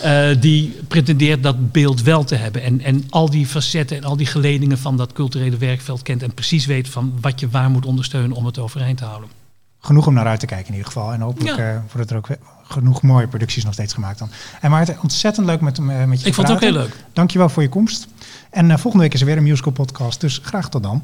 [0.03, 2.63] uh, die pretendeert dat beeld wel te hebben.
[2.63, 6.33] En, en al die facetten en al die geledingen van dat culturele werkveld kent en
[6.33, 9.29] precies weet van wat je waar moet ondersteunen om het overeind te houden.
[9.79, 11.13] Genoeg om naar uit te kijken in ieder geval.
[11.13, 11.83] En hopelijk ja.
[11.93, 14.29] worden er ook genoeg mooie producties nog steeds gemaakt dan.
[14.61, 16.95] En Maarten, ontzettend leuk met, met je Ik vond het ook heel leuk.
[17.13, 18.07] Dankjewel voor je komst.
[18.49, 21.03] En volgende week is er weer een musical podcast, dus graag tot dan.